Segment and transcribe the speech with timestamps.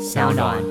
[0.00, 0.63] 小暖。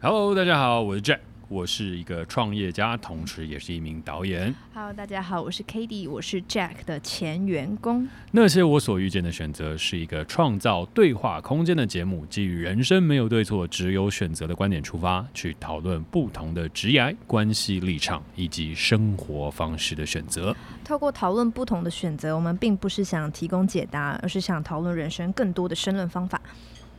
[0.00, 1.18] Hello，大家好，我是 Jack。
[1.48, 4.54] 我是一个创业家，同时也是一名导演。
[4.72, 8.08] Hello，大家好，我是 Cady，我是 Jack 的前员工。
[8.30, 20.56] 那些我所遇见的选择，是一个创造对话空间的节目，基于人生没有对错，只有选择的观点出发，去讨论不同的职业、关系、立场以及生活方式的选择。
[20.82, 26.40] 透过讨论不同的选择，我们并不是想提供解答，而是想讨论人生更多的申论方法。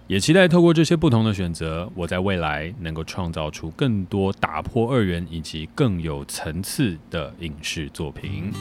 [0.08, 8.52] 也期待透过这些不同的选择，我在未来能够创造出更多打破二元以及更有层次的影视作品。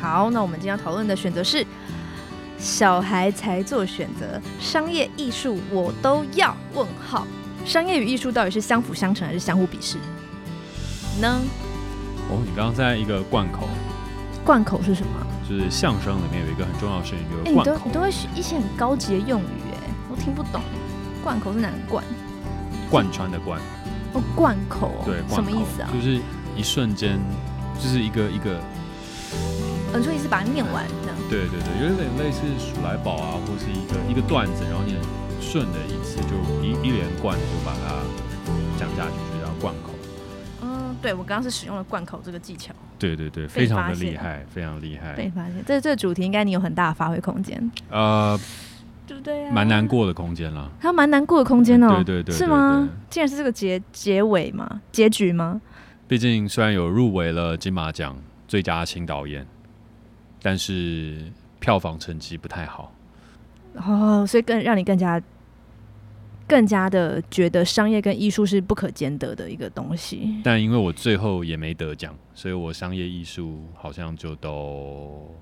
[0.00, 1.66] 好，那我们今天要讨论的选择是：
[2.56, 6.56] 小孩才做选择，商业艺术我都要？
[6.74, 7.26] 问号，
[7.66, 9.96] 商业与艺术到底是相辅相成还是相互鄙视
[11.20, 11.40] 呢？
[12.30, 13.68] 哦，你刚刚在一个贯口。
[14.44, 15.26] 贯口是什么？
[15.48, 17.72] 就是相声里面有一个很重要的声音，就是贯口。
[17.72, 20.60] 欸、你都你都会一些很高级的用语，哎，我听不懂。
[21.22, 22.04] 贯口是哪个贯？
[22.90, 23.58] 贯穿的贯。
[24.12, 24.92] 哦，贯口。
[25.04, 25.34] 对，口。
[25.34, 25.88] 什么意思啊？
[25.92, 26.20] 就是
[26.54, 27.18] 一瞬间，
[27.80, 28.60] 就是一个一个。
[29.94, 31.16] 嗯，所以是把它念完这样。
[31.30, 35.00] 对对对，有点类似数来宝啊，或是一个一个段子，然后念
[35.40, 38.04] 顺的一次就一一连贯就把它
[38.78, 39.93] 讲下去，就叫贯口。
[41.04, 42.72] 对，我刚刚是使用了贯口这个技巧。
[42.98, 45.12] 对对对，非常的厉害，非常厉害。
[45.12, 47.70] 被发现，这这个主题应该你有很大的发挥空间。
[47.90, 48.40] 呃，
[49.06, 49.52] 对不对啊？
[49.52, 50.72] 蛮难过的空间了。
[50.80, 51.96] 还有蛮难过的空间哦。
[51.96, 52.88] 对对对，是吗？
[53.10, 54.80] 竟然是这个结结尾吗？
[54.90, 55.60] 结局吗？
[56.08, 58.16] 毕竟虽然有入围了金马奖
[58.48, 59.46] 最佳新导演，
[60.40, 61.18] 但是
[61.60, 62.90] 票房成绩不太好。
[63.74, 65.20] 哦，所以更让你更加。
[66.46, 75.34] 更加的觉得商业跟艺术是不可兼得的一个东西，但因为我最后也没得奖，所以我商业艺术好像就都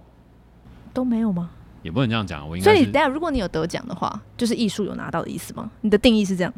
[0.94, 1.50] 都没有吗？
[1.82, 5.68] 也不能这样讲，我应该所以等下如果你有得奖的话，就是艺术有拿到的意思吗？
[5.80, 6.54] 你的定义是这样？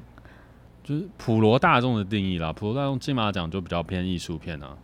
[0.83, 4.77] 就是普罗大众的定义啦，普罗大众金马奖就比较偏艺术片啊。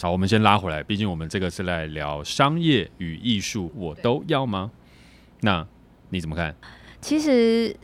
[0.00, 4.70] 好，我们先拉回来，毕竟我们这个是来聊商业与艺术，我都要吗？
[5.42, 5.66] 那
[6.08, 6.56] 你怎么看？
[7.02, 7.76] 其实。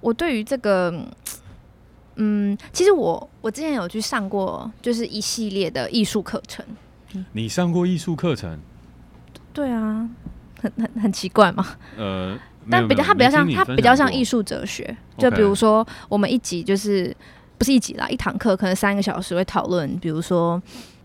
[0.00, 0.92] 我对于这个，
[2.16, 6.64] 嗯，其实我我之前有去上过，就是一系列的艺术课程。
[7.32, 8.58] 你上过艺术课程？
[9.52, 10.08] 对啊，
[10.62, 11.66] 很很很奇怪嘛。
[11.96, 12.38] 呃，
[12.70, 14.96] 但比较它比较像它比较像艺术哲学。
[15.18, 17.14] 就比如说，我们一集就是
[17.58, 20.62] 不是一集啦，一堂课可能三个小时会讨论，比如说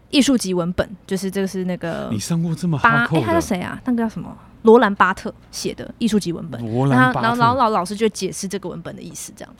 [0.10, 3.22] 艺术级文本，就是这个是那个你上过这么哈扣的？
[3.22, 3.82] 哎，他是谁啊？
[3.86, 4.36] 那个叫什么？
[4.64, 9.56] 罗兰巴特写的艺术级文本，然后然后老老老师就解释这个文本的意思，这样。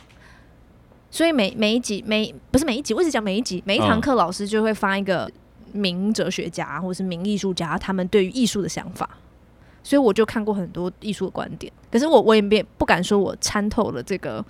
[1.12, 5.30] 所以每每一集每不是每一集，我一直讲每一集每一堂课，老师就会发一个
[5.74, 9.10] 名哲学家或者是名艺术家他们对于艺术的想法。
[9.84, 14.44] 所以我就看过很多艺术的观点，可是我我也没不敢说我参透了这个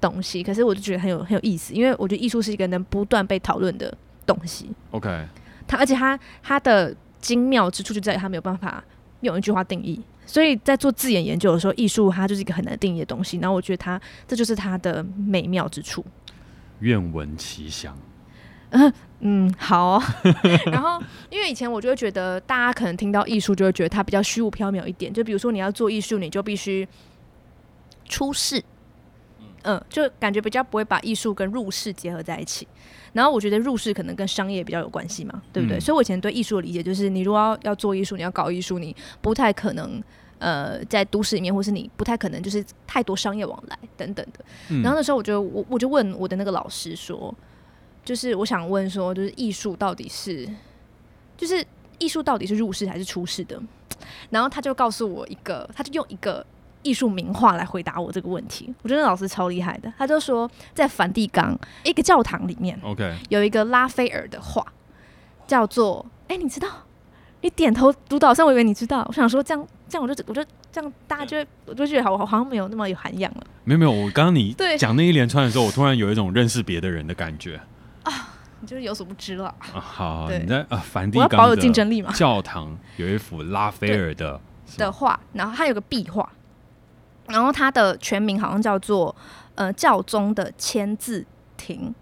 [0.00, 3.94] 东西，可是我就觉得很有很有意思，因为我觉得艺术是一个能不断被讨论的
[4.28, 4.70] 东西。
[4.92, 5.26] OK，
[5.66, 8.84] 它而且它它的精妙之处就在于它没有办法。
[9.22, 13.36] 用一句话定义，所以在做字眼研究的时候，艺术它就是一个很难定义的东西。
[13.38, 16.06] 然后我觉得它这就是它的美妙之处。
[16.78, 17.98] 愿闻其详。
[18.70, 20.02] 嗯 嗯，好哦。
[20.70, 25.12] 然后，因为以前我就会觉得，大家可能听到艺术就会觉得它比较虚无缥缈一点。
[25.12, 26.86] 就比如说你要做艺术，你就必须
[28.04, 28.62] 出世。
[29.68, 32.66] 嗯，就感觉比较不会把艺术跟入世结合在一起。
[33.12, 35.76] 然后我觉得入世可能跟商业比较有关系嘛，对不对？
[35.76, 40.02] 嗯、所以我以前对艺术的理解就是，你如果要要做艺术，你要搞艺术，你不太可能
[40.38, 44.42] 呃在都市里面，或是你不太可能就是太多商业往来等等的。
[44.70, 47.34] 嗯、然后那时候我就我我就问我的那个老师说，
[48.02, 50.48] 就是我想问说，就是艺术到底是
[51.36, 51.62] 就是
[51.98, 53.60] 艺术到底是入世还是出世的？
[54.30, 56.46] 然后他就告诉我一个，他就用一个。
[56.88, 59.92] 艺术名画来回答我这个问题，我觉得老师超厉害的。
[59.98, 61.54] 他就说，在梵蒂冈
[61.84, 64.64] 一个教堂里面，OK，有一个拉斐尔的画，
[65.46, 66.68] 叫做“哎、欸，你知道？
[67.42, 69.04] 你点头读到，像我以为你知道。
[69.06, 70.42] 我想说，这样这样，我就我就
[70.72, 73.46] 这样，大家就会我就觉得好，我好像没有那么有涵养了。
[73.64, 77.60] 没有没有，我刚刚你讲那一连串的时候，我突然有一种认识别的人的感觉
[78.04, 78.30] 啊，
[78.60, 79.54] 你就是有所不知了。
[79.58, 79.80] 啊、好，
[80.22, 82.10] 好，你在啊梵蒂冈，我要保有竞争力嘛。
[82.16, 84.40] 教堂有一幅拉斐尔的
[84.76, 86.28] 的画，然后它有个壁画。
[87.28, 89.14] 然后它的全名好像叫做
[89.54, 91.24] 呃教宗的签字
[91.56, 91.94] 亭，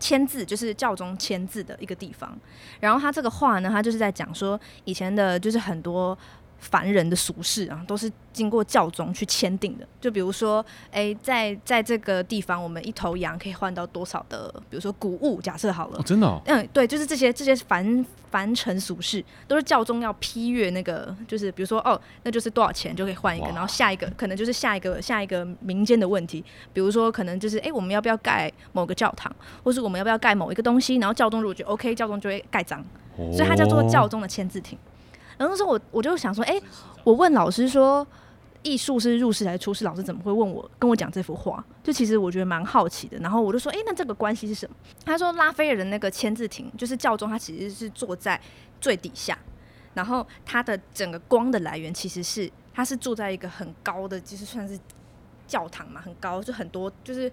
[0.00, 2.36] 签字就是教宗签字的一个地方。
[2.80, 6.16] 然后他这个画呢，他就是在讲说以前的，就是很多
[6.62, 9.86] 凡人的俗事啊，都是经过教宗去签订的。
[10.00, 15.98] 就比如说，哎、欸，在在这个地方，我们一头羊可以换到多少的，比如说谷物，假设好了。
[15.98, 16.40] 哦，真的、哦？
[16.46, 29.34] 嗯，对，就是这些这些凡凡尘俗事，都是教宗要批阅那个，就是比如说，哦，那就是多少钱就可以换一个，然后下一个可能就是下一个下一个民间的问题，比如说可能就是，哎、欸，我们要不要盖某个教堂，
[29.64, 32.80] 或是我们要不要盖某一个东西，然后教宗如果觉得 OK，教宗就会盖章，
[33.16, 34.78] 哦、所以它叫做教宗的签字亭。
[35.42, 36.56] 然后那时候我我就想说，哎、
[37.02, 38.06] 我问老师说，
[38.62, 39.84] 艺术是入世还是出世？
[39.84, 41.64] 老师怎么会问我跟我讲这幅画？
[41.82, 43.18] 就其实我觉得蛮好奇的。
[43.18, 44.76] 然后我就说，哎、那这个关系是什么？
[45.04, 48.40] 他说，拉斐尔的那个签字亭，就是教宗他其实是坐在
[48.80, 49.36] 最底下，
[49.94, 54.78] 然后他的整个光的来源其实是他是住在一个很高的，就是算是
[55.48, 57.28] 教堂嘛，很高，就很多就是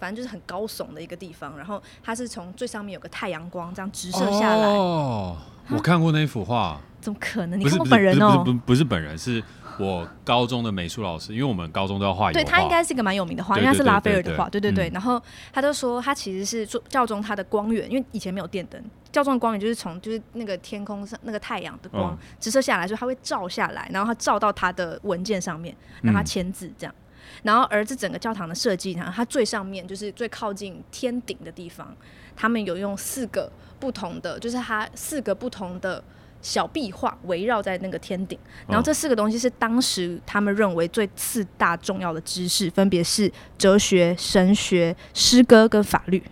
[0.00, 1.56] 反正就是很高耸的一个地方。
[1.56, 4.66] 然后他是从最上面有个太阳光这样直射下来。
[4.66, 5.36] 哦，
[5.70, 6.80] 我看过那幅画。
[7.00, 7.60] 怎么可能？
[7.60, 8.28] 你看过本人哦？
[8.28, 9.42] 不是不是不不是本人，是
[9.78, 12.42] 我高中的美术老师，因为我们高中都要画油画。
[12.42, 14.48] 对，他应该是一个蛮有名的画，应该是拉斐尔的画。
[14.48, 14.88] 对对对。
[14.88, 15.22] 然后
[15.52, 18.82] 他就说，他其实是教宗他的光源，因为以前没有电灯，
[19.12, 26.94] 教宗的光源就是从就是那个天空上那个太阳的光直射下来，所以他会照下来，然后他照到他的文件上面，让他签字这样。
[27.42, 31.96] 然后而这整个教堂的设计呢，它最上面就是最靠近天顶的地方，
[32.36, 36.02] 他们有用四个不同的，就是它四个不同的。
[36.44, 38.38] 小壁画围绕在那个天顶，
[38.68, 46.22] 然后这四个东西是当时他们认为最四大重要的知识，分别是哲学、神学、诗歌跟法律。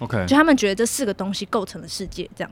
[0.00, 2.50] OK，就他们觉得这四个东西构成了世界，这样。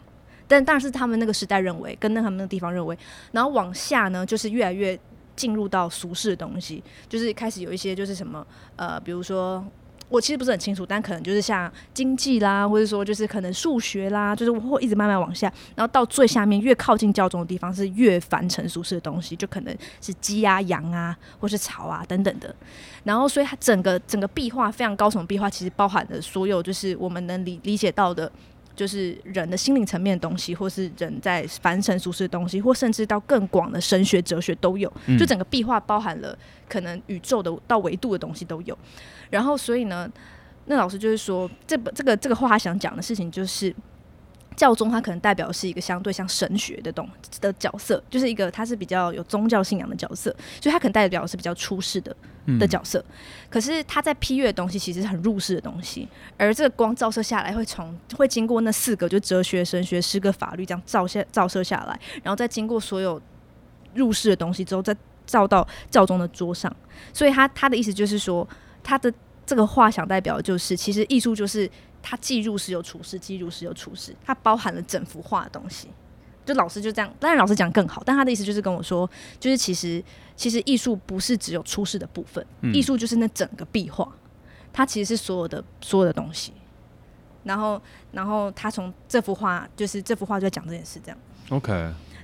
[0.48, 2.96] 但当然是他们那个时代认为，跟那他们那个地方认为，
[3.32, 4.98] 然后往下呢，就是越来越
[5.36, 8.46] 进入到俗世的东西，就是开始有一些就是什么
[8.76, 9.64] 呃，比如说。
[10.08, 22.54] 我其实不是很清楚，但可能就是像经济啦，或者说就是可能数学啦，就是我会一直慢慢往下，然后到最下面越靠近教宗的地方是越凡尘俗世的东西，就可能是鸡啊、羊啊，或是草啊等等的。
[23.04, 28.30] 然后所以它整个整个壁画非常高耸的壁画，其实包含了所有就是我们能理理解到的，
[28.74, 34.92] 就是人的心灵层面的东西，或是人在凡尘俗世的东西，或甚至到更广的神学、哲学都有。
[35.18, 36.36] 就整个壁画包含了
[36.68, 38.76] 可能宇宙的到维度的东西都有。
[39.30, 40.10] 然后，所以呢，
[40.66, 43.74] 那老师就是说，这本这个这个话他想讲的事情，就是
[44.56, 47.08] 教宗他可能代表的是一个相对像神学的东
[47.40, 52.14] 的角色，就是一个他是比较有宗教信仰的角色，所以他可能代表的是比较出世的
[52.58, 52.98] 的角色。
[53.08, 53.14] 嗯、
[53.50, 63.20] 可是他在批阅的东西其实是很入世的东西，而这个光照射下来会从会经过那四个，就哲学、神学、诗歌、法律这样照下照射下来，然后再经过所有
[63.94, 64.96] 入世的东西之后，再
[65.26, 66.74] 照到教宗的桌上。
[67.12, 68.48] 所以他他的意思就是说。
[68.84, 69.14] 他的
[69.46, 71.70] 这个画想代表的就是，其实艺术就是
[72.02, 75.88] 它既入世又出世，既入世又出世，它包含了整幅画的东西。
[76.44, 79.08] 就老师就这样，当然老师讲更好，但他的意思就是跟我说，
[79.38, 80.02] 就是其实
[80.34, 82.44] 其实艺术不是只有出世的部分，
[82.74, 84.12] 艺术、嗯、就是那整个壁画，
[84.72, 86.52] 它其实是所有的所有的东西。
[87.44, 91.18] 然后然后他从这幅画，就是这幅画就在讲这件事，这样。
[91.50, 91.72] OK。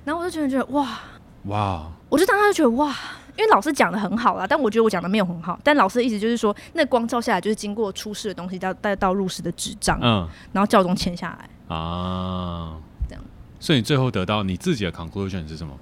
[0.03, 0.99] 然后我就觉得觉得哇
[1.45, 2.95] 哇我就当时就觉得哇。
[3.37, 5.57] 因为老师讲的很好啦，但我觉得我讲的没有很好。
[5.63, 12.75] 但老师的意思就是说，那光照下来就是经过出世的东西，到带到入世的纸张，嗯，然后教宗签下来啊，
[13.07, 13.23] 这样。
[13.57, 15.73] 所以你最后得到你自己的 conclusion 是什么？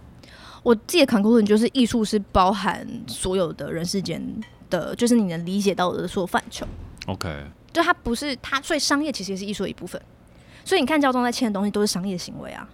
[0.61, 4.21] 我自己的 conclusion 就是艺术是包含所有的人世间
[4.69, 6.63] 的，就是你能理解到的所有范畴。
[7.07, 7.43] OK，
[7.73, 9.99] 就它不是它，所以商业其实也是艺术的一部分。
[10.63, 12.69] 所以你看教宗在签的东西都是商业行为啊。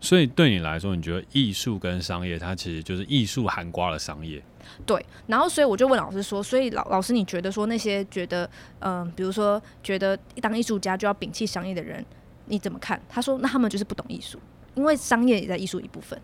[0.00, 4.42] 所以对你来说，你觉得艺术跟商业，它其实就是艺术含括了商业。
[4.84, 8.48] 对，然后所以我就问老师说，所以老老师，你觉得说那些觉得，
[8.80, 12.04] 嗯、比如说觉得一当艺术家就要摒弃商业的人，
[12.46, 13.00] 你怎么看？
[13.08, 14.38] 他说，那他们就是不懂艺术，
[14.74, 16.20] 因为商业也在艺术一部分。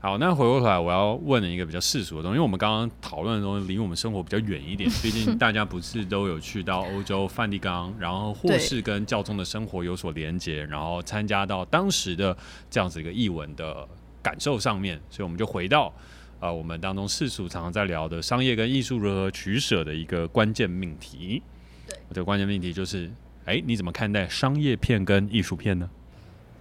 [0.00, 12.36] 好，那回过头来，我要问你一个比较世俗的东西，因为我们刚刚讨论的东西离我们生活比较远一点， 毕竟大家不是都有去到欧洲梵蒂冈，然后或是跟教宗的生活有所连接，然后参加到当时的
[12.70, 13.86] 这样子一个译文的
[14.22, 15.92] 感受上面，所以我们就回到
[16.38, 21.42] 呃我们当中世俗常常在聊的商业跟艺术如何取舍的一个关键命题。
[21.88, 23.10] 对，这个关键命题就是，
[23.46, 25.90] 哎，你怎么看待商业片跟艺术片呢？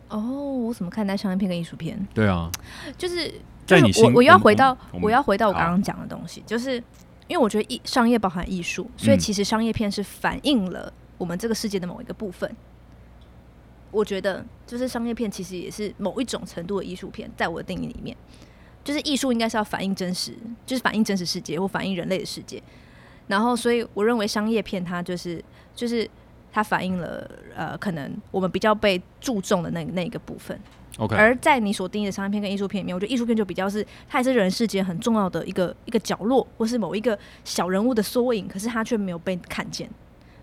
[0.09, 2.07] 哦，我怎么看待商业片跟艺术片？
[2.13, 2.49] 对啊，
[2.97, 3.29] 就是
[3.65, 6.75] 就是我我要回到我要回到我刚刚讲的东西，就是
[7.27, 12.49] 因为我觉得艺商业包含艺术，所以其实商业片是反映了我们这个世界的某一个部分。
[13.91, 18.15] 我觉得就是商业片其实也是某一种程度的艺术片，在我的定义里面，
[18.83, 20.33] 就是艺术应该是要反映真实，
[20.65, 22.63] 就是反映真实世界或反映人类的世界。
[23.27, 25.43] 然后，所以我认为商业片它就是
[25.75, 26.09] 就是。
[26.57, 30.59] 它反映了呃，可能我们比较被注重的那那一个部分。
[30.97, 39.87] OK，而在你所定义的商业片跟艺术片里面，我觉得艺术片就比较是它也是人世间很重要的一个一个角落，或是某一个小人物的缩影，可是它却没有被看见，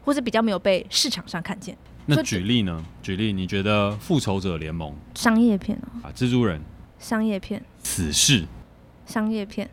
[0.04, 1.76] 或是比较没有被市场上看见。
[2.06, 2.85] 那举例呢？
[3.02, 6.61] 举例，你觉得《复仇者联盟》商业片啊，蜘蛛人
[7.00, 8.44] 商业片，死侍
[9.04, 9.68] 商业片，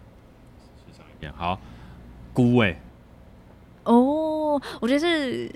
[0.87, 1.31] 是商业片。
[1.33, 1.61] 好，
[2.33, 2.75] 孤味
[3.83, 5.51] 哦，我觉得是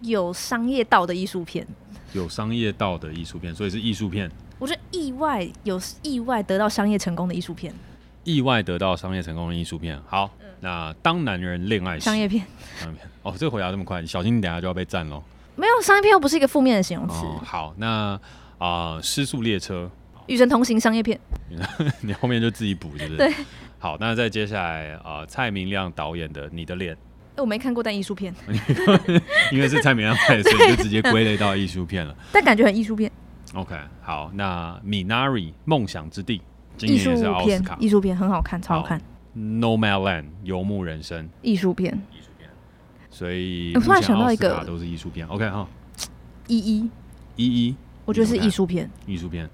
[0.00, 1.66] 有商业道的艺术片，
[2.12, 4.30] 有商业道的艺术片，所以是艺术片。
[4.58, 7.72] 我觉得意外有意外得到商业成功的艺术片，
[8.24, 10.00] 意外得到商业成功的艺术片。
[10.06, 10.30] 好。
[10.60, 12.44] 那当男人恋爱，商业片，
[12.76, 15.22] 商业片哦，这个回答这么快，你小心你等下就要被赞喽。
[15.54, 17.14] 没有商业片又不是一个负面的形容词。
[17.14, 17.40] 哦。
[17.44, 18.20] 好，那
[18.58, 19.88] 啊，呃，失速列车，
[20.26, 21.16] 与神同行商业片，
[22.02, 23.28] 你后面就自己补，对不对？
[23.28, 23.34] 对。
[23.78, 26.92] 好，那再接下来啊，呃，蔡明亮导演的《你的脸》，
[27.42, 28.34] 我没看过，但艺术片，
[29.52, 32.14] 因为是蔡明亮拍的，所以就直接归类到艺术片了。
[32.32, 33.10] 但感觉很艺术片。
[33.54, 36.42] OK，好，那 Minari 梦想之地，
[36.76, 39.00] 今年也是奥斯卡，艺术片很好看，超好看。
[39.36, 42.50] Nomadland 游牧人生艺术片，艺术片，
[43.08, 45.26] 所以我突然想到一个，都是艺术片。
[45.28, 45.66] OK 哈，
[46.46, 46.90] 一一
[47.36, 49.48] 一一，我觉得是艺术片，艺术片。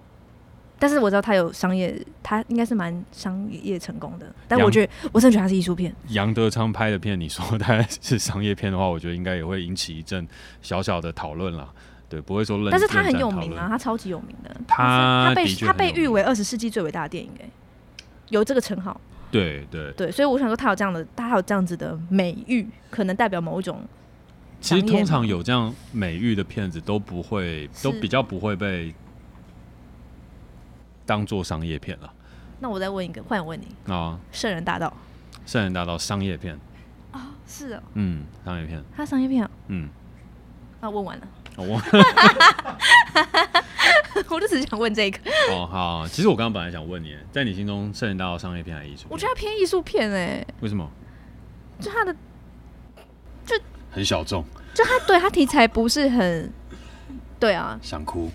[0.85, 4.31] 但是我知道他有商业，他应该是蛮商业成功的。
[4.47, 5.91] 但我觉得，我真的觉得他是艺术片。
[6.09, 10.29] 杨德昌拍的片，你说他是商业片的话，我觉得应该也会引起一阵
[10.61, 11.67] 小小的讨论啦。
[12.07, 12.59] 对，不会说。
[12.71, 14.55] 但是他很有名啊，他超级有名的。
[14.69, 17.49] 他他被他被誉为二十世纪最伟大的电影，哎，
[18.29, 19.00] 有这个称号。
[19.31, 23.81] 对对对，所以我想说，他有这样的，他还有这样子的美誉，可能代表某一种。
[24.61, 28.95] 其实通常有这样美誉的片子都不会，都比较不会被
[31.06, 32.12] 当做商业片了。
[32.61, 34.92] 那我再问一个，换我问你啊，《圣人大道》。
[35.50, 36.54] 圣人大道商业片
[37.11, 39.88] 啊、哦，是的，嗯，商业片，它商业片、啊，嗯，
[40.80, 41.80] 那问完了，我问。
[44.30, 45.18] 我就只是想问这个
[45.50, 49.06] 哦，好，其实我刚刚本来想问你，在你心中，《圣人大道》商业片还是艺术？
[49.08, 50.88] 我觉得他偏艺术片哎，为什么？
[51.80, 52.14] 就它的
[53.44, 53.54] 就
[53.90, 56.52] 很小众，就他对他题材不是很
[57.38, 58.30] 对啊，想哭。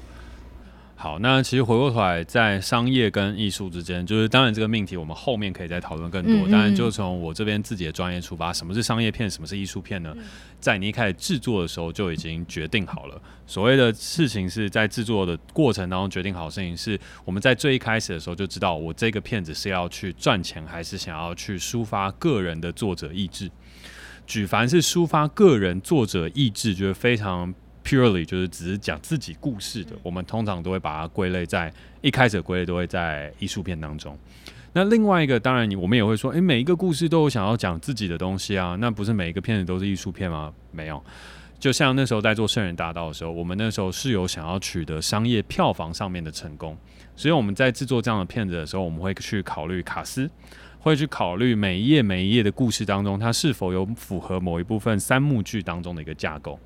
[1.02, 6.34] 好，那其实回过头来，在商业跟艺术之间，就是当然这个命题我们后面可以再讨论更多。
[6.34, 10.14] 嗯嗯，当然，就从我这边自己的专业出发，什么是商业片，什么是艺术片呢？
[10.18, 10.26] 嗯、
[10.60, 13.22] 在你一开始制作的时候就已经决定好了。
[13.48, 23.50] 所谓的事情是在制作的过程当中决定好事情，是我们在最一开始的时候就知道，我这个片子是要去赚钱，还是想要去抒发个人的作者意志。
[24.28, 27.56] 举凡是抒发个人作者意志，就是非常。
[27.84, 34.18] Purely 就是只是讲自己故事的，我们通常都会把它归类在一开始归类都会在艺术片当中。
[34.74, 40.54] 那另外一个，当然你我们也会说，诶，每一个故事都有想要讲自己的东西啊，那不是每一个片子都是艺术片吗？
[40.72, 41.04] 没有。
[41.60, 46.78] 就像那时候在做《圣人大道》的时候，我们那时候是有想要取得商业票房上面的成功，
[47.16, 50.30] 所以我们在制作这样的片子的时候，我们会去考虑卡斯，
[50.80, 56.58] 会去考虑每一页每一页的故事当中，它是否有符合某一部分三幕剧当中的一个架构。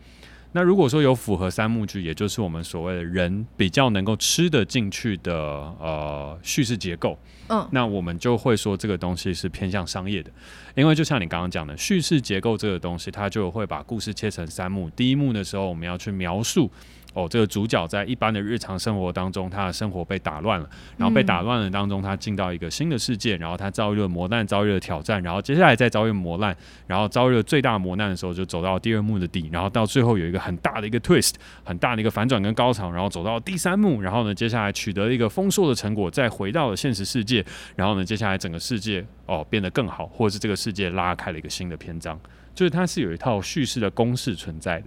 [0.54, 7.18] 那如果说有符合三幕剧，也就是我们所谓的人比较能够吃得进去的呃叙事结构，
[7.50, 10.32] 嗯，那我们就会说这个东西是偏向商业的，
[10.76, 14.90] 因为就像你刚刚讲的叙事结构这个东西，它就会把故事切成三幕。
[14.92, 16.72] 第一幕的时候，我们要去描述。
[17.14, 20.68] 哦，这个主角在一般的日常生活当中，他的生活被打乱了，
[20.98, 26.56] 然后被打乱了当中，他进到一个新的世界，然后他遭遇了磨难，遭遇了挑战，然后接下来再遭遇磨难，
[26.88, 42.20] 然后遭遇了最大磨难的时候，就走到第二幕的底，然后到最后有一个很大的一个 twist，很大的一个反转跟高潮，然后走到第三幕，然后呢，接下来取得了一个丰硕的成果，再回到了现实世界，然后呢，接下来整个世界哦变得更好，或者是这个世界拉开了一个新的篇章，
[42.56, 44.86] 就是它是有一套叙事的公式存在的。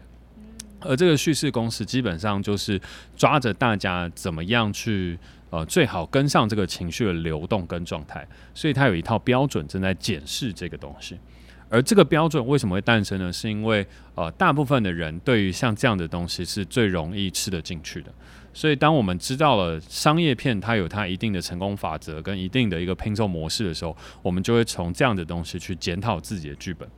[0.81, 2.81] 而这个叙事公式基本上就是
[3.17, 5.19] 抓着大家怎么样去
[5.51, 11.19] 呃最好跟上这个情绪的流动跟状态，所以它有一套标准正在检视这个东西。
[11.69, 13.33] 而这个标准为什么会诞生呢？
[13.33, 18.13] 是因为呃大部分的人对于像这样的东西是最容易吃得进去的。
[18.55, 26.89] 所以当我们知道了商业片它有它一定的成功法则跟一定的一个拼凑模式的时候，我们就会从这样的东西去检讨自己的剧本。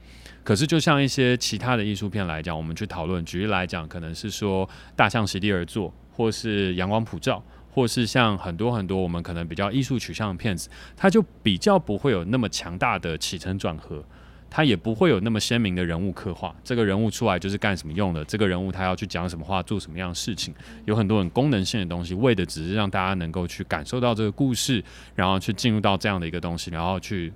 [0.49, 14.03] 可是，就像一些其他的艺术片来讲，我们去讨论，举例来讲，可能是说《大象席地而坐》，或是《阳光普照》，或是像很多很多我们可能比较艺术取向的片子，它就比较不会有那么强大的起承转合，
[14.49, 16.57] 它也不会有那么鲜明的人物刻画。
[16.65, 18.25] 这个人物出来就是干什么用的？
[18.25, 20.55] 这个人物他要去讲什么话，做什么样的事情？
[20.87, 24.83] 有很多很功能性的东西，为的只是让大家能够去感受到这个故事，
[25.15, 27.31] 然后去进入到这样的一个东西，然后去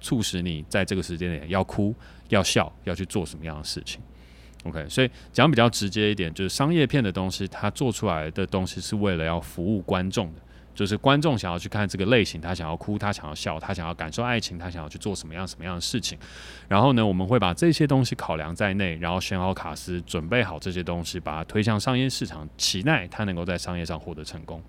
[0.00, 1.94] 促使你在这个时间点要哭。
[2.28, 4.00] 要笑，要去做什么样的事情
[4.64, 10.40] OK，所以讲比较直接一点，就是商业片的东西，它做出来的东西是为了要服务观众的，
[10.74, 16.18] 就是观众想要去看这个类型，他想要哭，他想要笑，他想要感受爱情，他想要去做什么样什么样的事情。
[16.66, 24.62] 然后呢，我们会把这些东西考量在内，然后选好卡司，准备好这些东西，把它推向商业市场，期待它能够在商业上获得成功。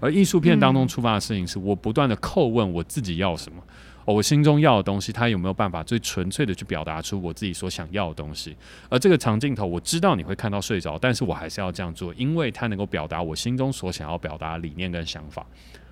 [0.00, 3.62] 而艺术片当中出发的事情是我不断的叩问我自己要什么。
[4.12, 8.56] 我心中要的东西，它有没有办法最纯粹的去表达出我自己所想要的东西？
[8.88, 15.46] 而这个长镜头，我知道你会看到睡着，但是我还是要这样做，因为它能够表达我心中所想要表达的理念跟想法。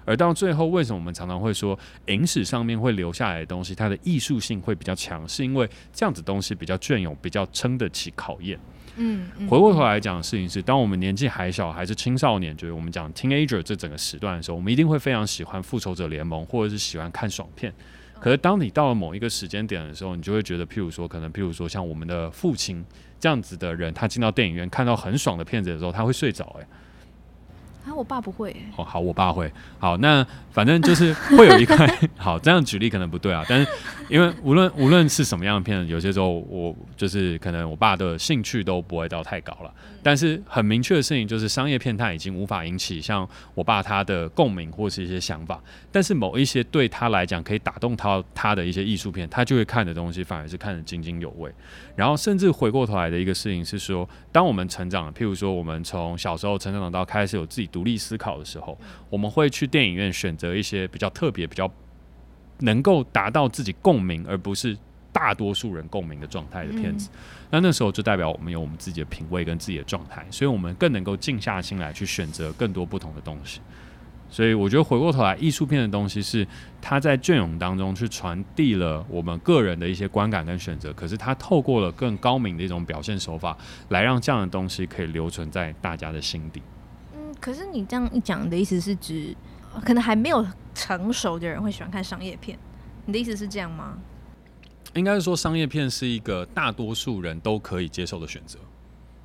[0.04, 8.58] 而到最后，为什么我们常常会说影史上面会留下来的东西，它的艺术性会比较强，是因为这样子东西比较隽永，比较撑得起考验。
[8.96, 17.72] 嗯，嗯，回过头来讲的事情是，当我们年纪还小，还是青少年，就是我们讲 teenager 这整个时段的时候，我们一定会非常喜欢复仇者联盟，或者是喜欢看爽片。
[18.20, 22.84] 可是，当你到了某一个时间点的时候，你就会觉得，譬如说，可能譬如说，像我们的父亲
[23.20, 26.44] 这样子的人，他进到电影院看到很爽的片子的时候，他会睡着。
[26.60, 26.66] 哎，
[27.88, 28.54] 啊，我爸不会。
[28.76, 29.50] 哦，好，我爸会。
[29.78, 31.86] 好，那反正就是会有一块。
[32.18, 33.66] 好，这样举例可能不对啊，但是
[34.10, 39.72] 因为无论无论是什么样的片子，有些时候我就是可能我爸的兴趣都不会到太高了。
[40.02, 45.60] 但是很明确的事情就是，商业片它已经无法引起像我爸他的共鸣或是一些想法。
[45.90, 51.50] 但是某一些对他来讲可以打动他他的一些艺术片，他就会看的东西反而是看得津津有味。
[51.96, 58.78] 然后甚至回过头来的一个事情是说，当我们成长，譬如说我们从小时候成长到开始有自己独立思考的时候，
[59.10, 61.70] 我们会去电影院选择一些比较特别、比较
[62.58, 64.76] 能够达到自己共鸣，而不是。
[65.10, 67.18] 大多数人共鸣的状态的片子，嗯，
[67.50, 73.60] 那那时候就代表我们有我们自己的品味跟自己的状态，所以我们更能够静下心来去选择更多不同的东西。
[74.30, 76.46] 所以我觉得回过头来，艺术片的东西是
[76.80, 83.56] 它在隽永当中去传递了我们个人的一些观感跟选择，可是它透过了更高明的一种表现手法，
[83.88, 86.62] 来让这样的东西可以留存在大家的心底。
[87.40, 89.34] 可是你这样一讲的意思是指，
[89.84, 92.58] 可能还没有成熟的人会喜欢看商业片，
[93.06, 93.96] 你的意思是这样吗？
[94.94, 98.58] 应该是说，商业片是一个大多数人都可以接受的选择，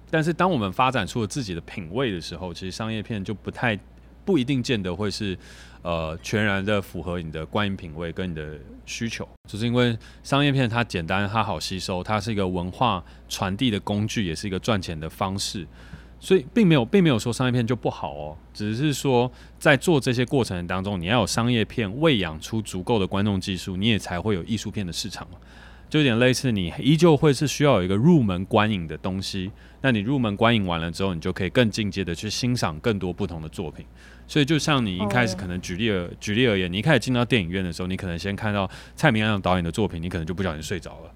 [0.10, 3.80] 但是当我们发展出了自己的品味的时候，其实商业片就不太
[4.26, 5.38] 不一定见得会是
[5.82, 15.66] 呃全然的符合你的观影品味跟你的需求，就是因为商业片它简单，它好吸收，它是一个文化传递的工具，也是一个赚钱的方式。
[16.24, 25.38] 所以并没有，并没有说商业片就不好哦，只是说在做这些过程当中，你要有商业片喂养出足够的观众技术，你也才会有艺术片的市场嘛。
[25.90, 29.52] 就有点类似，你依旧会是需要有一个入门观影的东西。
[29.82, 33.86] 那你入门观影完了之后，你就可以更进阶的去欣赏更多不同的作品。
[34.26, 41.12] 所以就像你一开始可能举例而举例而言，你一开始进到电影院的时候，你可能先看到蔡明亮导演的作品，你可能就不小心睡着了。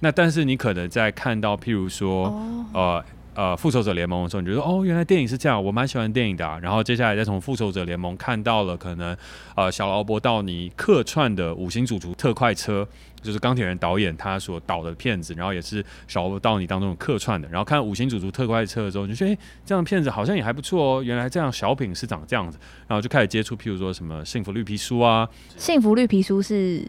[0.00, 2.26] 那但是你可能在看到譬如说
[2.74, 3.02] 呃。
[3.40, 6.58] 呃，复仇者联盟的时候，你就说哦，原来电影是这样，我蛮喜欢电影的啊。
[6.58, 9.16] 然后接下来再从复仇者联盟看到了可能
[9.56, 12.86] 呃小劳勃道尼客串的五星主厨特快车，
[13.22, 17.48] 就是钢铁人导演他所导的片子，然后也是小劳勃道尼当中的客串的。
[17.48, 21.02] 然后看五星主厨特快车的时候，你就觉得诶，这样片子好像也还不错哦。
[21.02, 25.26] 原来这样小品是长这样子，然后就开始接触，譬如说什么幸福绿皮书啊，
[25.56, 26.86] 幸福绿皮书是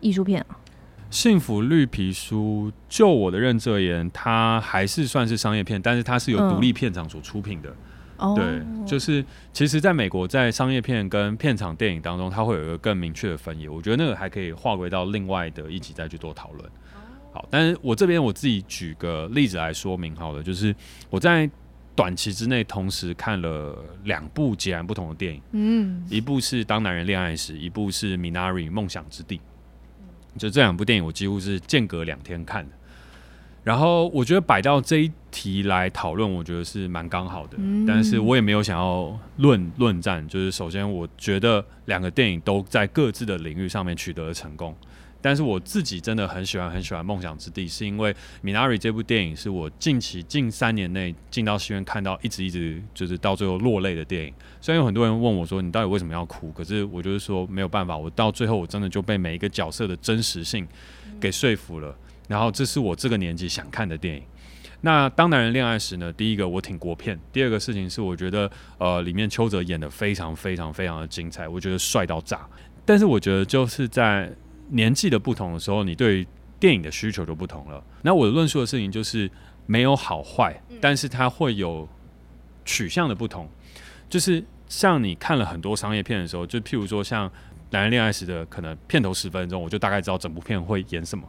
[0.00, 0.58] 艺术片啊。
[1.10, 7.74] 幸福绿皮书，就我的认知而言，它还是算是商业片，但是它是由独立片场所出品的。
[8.20, 13.68] 嗯、对，就是其实在美国，在商业片跟片场电影当中，它会有一个更明确的分野。
[13.68, 16.70] 我觉得那个还可以划归到另外的一集再去做讨论。
[17.32, 20.74] 好，但是我这边我自己举个例子来说明好了，就是
[21.08, 21.48] 我在
[21.94, 29.36] 短期之内同时看了两部截然不同的电影，嗯，一部是《当男人恋爱时》，一部是《Minari 梦想之地》。
[30.38, 32.70] 就这两部电影，我几乎是间隔两天看的。
[33.64, 37.58] 然后我觉得摆到这一题来讨论，我觉得是蛮刚好的。
[37.58, 37.84] 嗯。
[37.84, 40.26] 但是我也没有想要论论战。
[40.26, 44.74] 就是首先，我觉得两个电影都在各自的领域上面取得了成功。
[45.20, 54.32] 但是我自己真的很喜欢很喜欢《梦想之地》，是因为《Minari》这部电影是我近期近三年内进到戏院看到一直一直就是到最后落泪的电影。
[54.60, 60.66] 虽然有很多人问我说：“你到底为什么要哭？”可是我就是说没有办法，我到最后我真的就被每一个角色的真实性
[61.20, 61.96] 给说服了。
[62.28, 64.22] 然后这是我这个年纪想看的电影。
[64.82, 66.12] 那当男人恋爱时呢？
[66.12, 72.46] 第一个我挺国片，第二个事情是我觉得呃里面邱泽演的非常非常非常的精彩，我觉得帅到炸。
[72.84, 74.32] 但是我觉得就是在
[74.70, 76.26] 年纪的不同的时候，你对
[76.60, 77.82] 电影的需求就不同了。
[78.02, 79.30] 那我的论述的事情就是
[79.66, 81.88] 没有好坏，但是它会有
[82.64, 83.48] 取向的不同。
[84.08, 87.28] 就是像你看了很多商业片的时候，就譬如说像
[87.70, 91.26] 《男人恋爱时》的可能片头十分钟，我就大概知道整部片会演什么。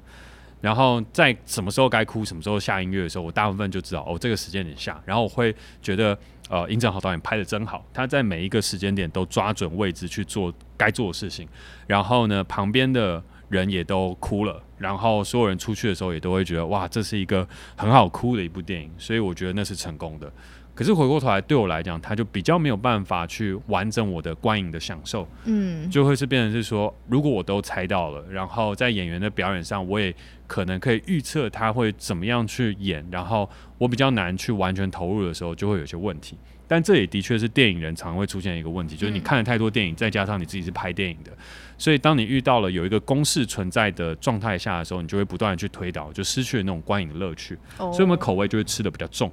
[0.61, 5.01] 然后在什么时候该哭，什么时候下音乐的时候，我大部分就知道哦，这个时间点下。
[5.05, 6.17] 然后我会觉得，
[6.49, 11.47] 呃，殷正豪导演拍的真好，他在每一个时间点都抓准位置去做该做的事情。
[11.87, 18.91] 然后呢，旁边的人也都哭了，然后所有人出去的时候也都会觉得，哇，这是一个很好哭的一部电影。
[18.97, 20.31] 所以我觉得那是成功的。
[20.79, 30.15] 可是回过头来，对我来讲，他就比较没有办法去完整我的观影的享受，嗯，就会是变成是说，如果我都猜到了，然后在演员的表演上，我也
[30.47, 36.37] 可能可以预测他会怎么样去演，然后我比较难去完全投入的时候，就会有些问题。
[36.65, 41.31] 但这也的确是电影人常会出现一个问题，就是你看了太多电影，再加上你自己是拍电影的，
[41.77, 49.29] 所以当你遇到了有一个公式存在的状态下的时候，你就会不断的去推导，就失去了那种观影的乐趣，所以我们口味就会吃的比较重。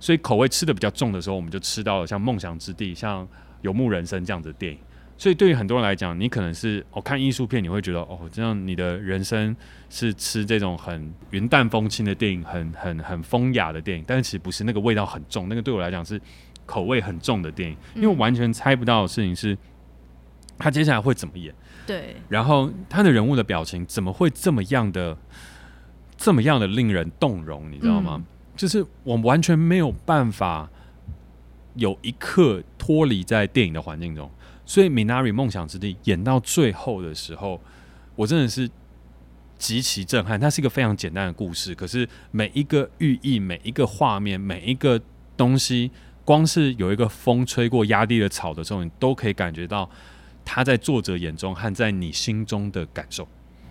[0.00, 3.24] 所以口味吃的比较重的时候，我们就吃到了像《梦想之地》、像
[3.62, 4.78] 《游牧人生》这样子的电影。
[5.16, 9.54] 所以对于很多人来讲，你可能是哦看艺术片，你会觉得哦这样你的人生
[9.90, 14.04] 是吃这种很云淡风轻的电影，很很很风雅的电影。
[14.06, 16.20] 但是其实不是，那个味道很重，那个对我来讲是
[16.64, 19.58] 口味很重的电影，因为完全猜不到的事情是
[20.56, 21.52] 他接下来会怎么演。
[21.84, 22.14] 对。
[22.28, 25.18] 然后他的人物的表情怎么会这么样的
[26.16, 27.68] 这么样的令人动容？
[27.72, 28.14] 你知道吗？
[28.18, 28.26] 嗯
[28.58, 30.68] 就是我完全没有办法
[31.74, 34.28] 有一刻脱离在电影的环境中，
[34.66, 37.60] 所以《Minari 梦想之地》演到最后的时候，
[38.16, 38.68] 我真的是
[39.56, 40.40] 极其震撼。
[40.40, 45.00] 它是一个非常简单的故事，可是每一个寓意、每一个画面、每一个
[45.36, 45.92] 东西，
[46.24, 49.88] 光是有一个风吹过压低的草的时候，你都可以感觉到
[50.44, 53.28] 它在作者眼中和在你心中的感受。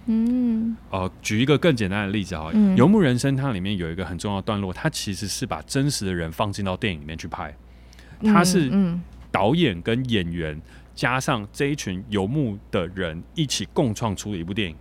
[0.08, 7.54] 嗯，呃，举一个更简单的例子哈，嗯，《游牧人生》它里面有一个很重要的段落，它其实是把真实的人放进到电影里面去拍，
[8.24, 8.72] 它是
[9.32, 10.60] 导演跟演员
[10.96, 14.76] 加上这一群游牧的人一起共创出的一部电影。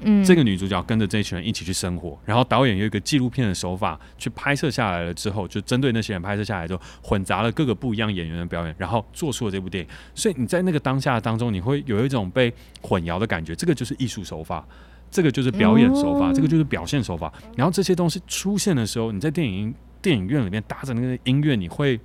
[0.00, 9.90] 嗯，这个女主角跟着这一群人一起去生活，然后导演用一个纪录片的手法去拍摄下来了之后，就针对那些人拍摄下来之后，混杂了各个不一样演员的表演，然后做出了这部电影。
[10.14, 12.52] 所以你在那个当下当中，你会有一种被
[12.82, 13.54] 混淆的感觉。
[13.54, 14.66] 这个就是艺术手法，
[15.10, 17.32] 这个就是表演手法，这个就是表现手法。
[17.56, 21.98] 然后这些东西出现的时候，你在电影电影院里面搭着那个音乐，你会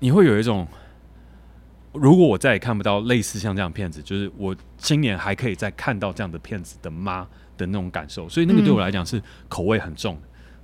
[0.00, 0.66] 你会有一种。
[1.92, 7.26] 如果我再也看不到类似像这样的片子，就是我今年还可以再看到这样的片子的妈
[7.56, 8.28] 的那种感受？
[8.28, 10.16] 所以那个对我来讲是口味很重。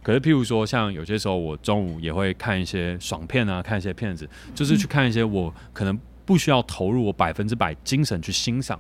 [0.05, 8.79] 可是譬如说，像有些时候我中午也会看一些爽片啊，看一些片子，就是去看一些我可能不需要投入我百分之百精神去欣赏，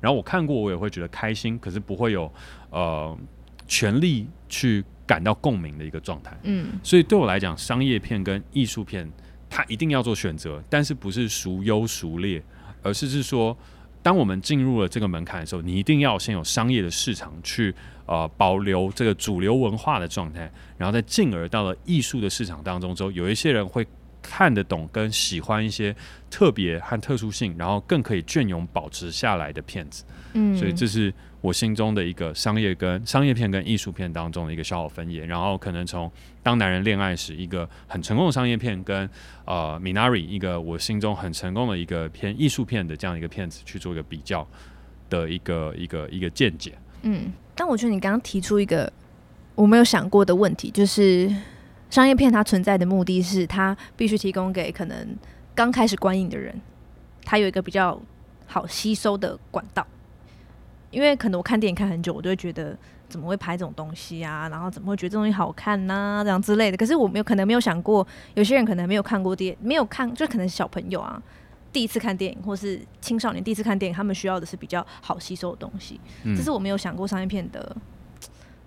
[0.00, 2.32] 然后我看过我也会觉得开心，可是不会有
[2.70, 3.18] 呃
[3.66, 6.38] 全力去感到共鸣的一个状态。
[6.44, 9.10] 嗯，所以对我来讲，商业片跟艺术片。
[9.50, 12.42] 他一定要做选择，但是不是孰优孰劣，
[12.82, 13.56] 而是是说，
[14.02, 17.74] 当我们进入了这个门槛的时候，你一定要先有商业的市场去
[18.06, 23.86] 呃保留这个主流文化的状态，然后再进而到了艺术的市场当中之后，有一些人会
[24.22, 25.94] 看得懂跟喜欢一些
[26.30, 30.04] 特别和特殊性，然后更可以隽永保持下来的片子。
[30.34, 31.12] 嗯，所以这是。
[31.40, 36.10] 我心中的一个商业跟商业片跟艺术片当中的一个小小分野，然后可能从
[36.42, 39.08] 当男人恋爱时一个很成功的商业片，跟
[39.44, 44.46] 呃 Minari 一个我心中很成功的一个偏艺术片的这样一个片子去做一个比较
[45.08, 46.76] 的一个一个一个见解。
[47.02, 48.92] 嗯，但我觉得你刚刚提出一个
[49.54, 51.32] 我没有想过的问题，就是
[51.88, 55.16] 商业片它存在的目的是它必须提供给可能
[55.54, 56.60] 刚开始观影的人，
[57.24, 58.00] 它有一个比较
[58.46, 59.86] 好吸收的管道。
[60.90, 62.76] 因为可能我看电影看很久，我都会觉得
[63.08, 64.48] 怎么会拍这种东西啊？
[64.48, 66.24] 然后怎么会觉得这东西好看呢、啊？
[66.24, 66.76] 这样之类的。
[66.76, 71.22] 可是我没有可能没有想过，有些人可能没有看过电影，没有看，就可能是小朋友啊，
[71.72, 76.00] 第一次看电影，或是青少年第一次看电影，他们需要的是比较好吸收的东西。
[76.24, 77.76] 嗯、这是我没有想过商业片的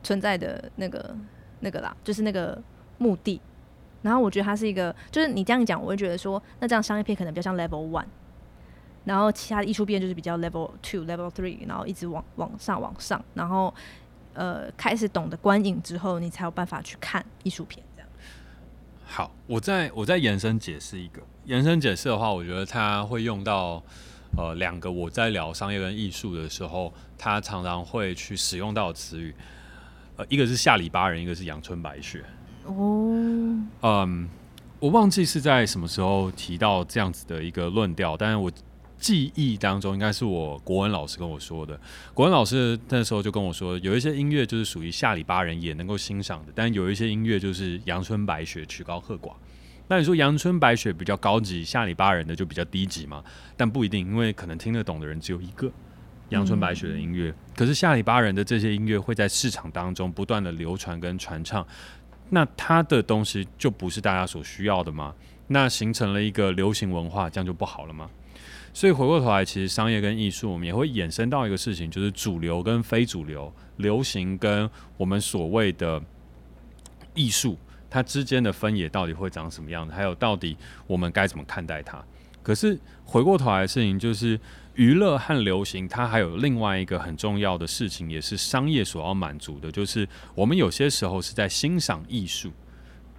[0.03, 1.15] 存在的那个
[1.61, 2.61] 那个啦，就是那个
[2.97, 3.41] 目的。
[4.03, 8.05] 然后我觉得它是一个，就是你这样讲，我会觉得说，那这样商业片可能比较像 Level One。
[9.03, 13.73] 然后其他的艺术片就是比较 level two、level three，然后一直往往上往上，然后
[14.35, 18.09] 呃开始懂得观影之后，你才有办法去看艺术片这样。
[19.03, 23.81] 好，我再我再延伸解释一个，延伸解释的话，我觉得他会用到
[24.37, 29.33] 呃两个我在聊商业跟艺术的时候，他常常会去使用到的词语，
[30.15, 32.23] 呃，一个是下里巴人，一个是阳春白雪。
[32.65, 33.11] 哦，
[33.81, 34.29] 嗯，
[34.79, 38.51] 我忘记是在什么时候提到这样子的一个论调，但是我。
[39.01, 41.77] 记忆当中应该是我国文老师跟我说的。
[42.13, 49.33] 国文老师那时候就跟我说，有一些音乐就是属于下里巴人也能够欣赏的，但有一些音乐就是阳春白雪，曲高和寡。
[49.87, 53.21] 那你说阳春白雪比较高级，下里巴人的就比较低级嘛？
[53.57, 55.69] 但不一定，因为可能听得懂的人只有一个。
[56.29, 61.67] 阳春白雪的音乐，可是下里巴人的这些音乐会在市场当中不断的流传跟传唱，
[62.29, 65.13] 那他的东西就不是大家所需要的吗？
[65.47, 68.09] 那形成了一个流行文化，这样就不好了吗？
[68.73, 76.01] 所以回过头来，其实商业跟艺术，我们也会衍生到一个事情，就是主流跟非主流，流行跟我们所谓的
[77.13, 77.57] 艺术，
[77.89, 79.93] 它之间的分野到底会长什么样子？
[79.93, 80.57] 还有到底
[80.87, 82.03] 我们该怎么看待它？
[82.41, 84.39] 可是回过头来的事情就是。
[84.75, 92.49] 娱乐和流行，它还有另外一个很重要的事情，也是商业所要满足的，就是我们有些时候是在欣赏艺术。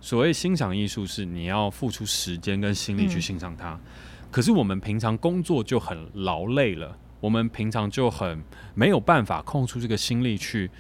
[0.01, 3.75] 所谓欣赏艺术，是你要付出时间跟心力去欣赏它。
[3.75, 3.81] 嗯。
[4.33, 8.43] 可是我们平常工作就很劳累了，我们平常就很
[8.75, 10.71] 没有办法空出这个心力去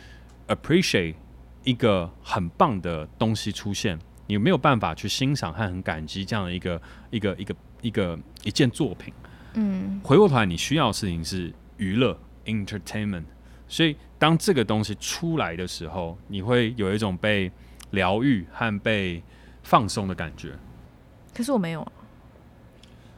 [0.49, 1.15] appreciate
[1.63, 9.13] 一个很棒的东西出现，你没有办法去欣赏和很感激这样的一个一个一个一个一件作品。
[9.53, 13.25] 嗯，回过头来，你需要的事情是娱乐 （entertainment）。
[13.69, 17.53] 所以，当这个东西出来的时候，你会有一种被
[17.91, 19.23] 疗愈和被
[19.63, 20.53] 放松的感觉。
[21.35, 21.93] 可是我没有啊。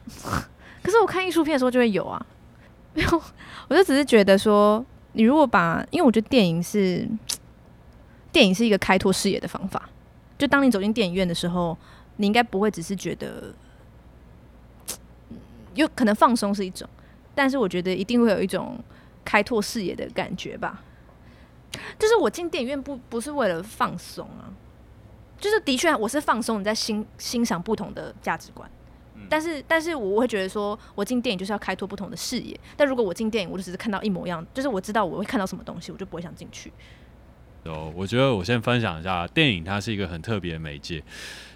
[0.83, 2.23] 可是我看艺术片的时候就会有啊。
[2.93, 3.21] 没有，
[3.67, 7.07] 我就只是觉得说，你如果把，因为我觉得电影是
[8.31, 9.89] 电影是一个开拓视野的方法。
[10.37, 11.77] 就当你走进电影院的时候，
[12.17, 13.53] 你应该不会只是觉得。
[15.73, 16.87] 有可能放松是一种，
[17.35, 18.79] 但是我觉得一定会有一种
[19.25, 20.81] 开拓视野的感觉吧。
[21.99, 24.47] 就是我进电影院不不是为了放松啊，
[25.37, 28.69] 就是的确我是放松，你在欣欣赏不同的价值观。
[29.29, 32.59] 但是但是我会觉得说，我进电影就是要开拓不同的视野。
[32.77, 36.71] 但如果我进电影，我就只是看到一模一样，就是我知道我会看到什么东西，我就不会想进去。
[37.63, 41.03] 哦，我觉得我先分享一下，电影它是一个很特别的媒介。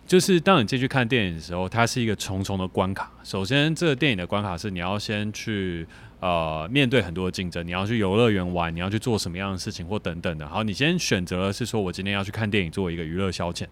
[0.07, 3.11] 就是当你进去看电影的时候，它是一个重重的关卡。
[3.23, 5.87] 首先，这个电影的关卡是你要先去
[6.19, 10.49] 呃面对很多的竞争，你要去游乐园玩，你要去做什么样的事情或等等的。
[10.49, 13.67] 好，你先选择的是说我今天要去看电影，作为一个娱乐消遣。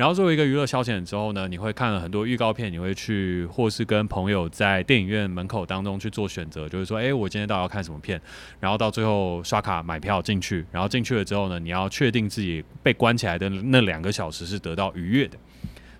[0.00, 8.18] 然后作为一个娱乐消遣之后呢，你会看了很多预告片，你会去或是跟朋友在电影院门口当中去做选择，就是说，哎，我今天到底要看什么片？
[8.58, 15.36] 然后到最后刷卡买票进去，然后进去了之后呢，你要确定自己被关起来的那两个小时是得到愉悦的。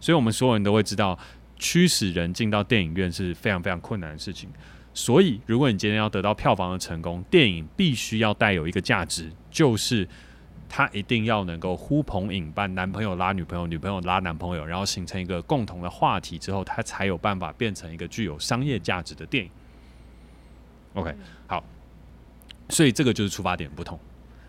[0.00, 1.18] 所以，我们所有人都会知道，
[1.58, 4.48] 驱使人进到电影院是非常非常困难的事情。
[4.94, 10.08] 所以，如果你今天要得到票房的成功，电影必须要带有一个价值，就是。
[10.70, 19.50] 他一定要能够呼朋引伴，男朋友拉女朋友，女朋友拉男朋友，然后形成一个共同的话题之后，他才有办法变成一个具有商业价值的电影。
[20.94, 21.12] OK，
[21.48, 21.64] 好，
[22.68, 23.98] 所以这个就是出发点不同。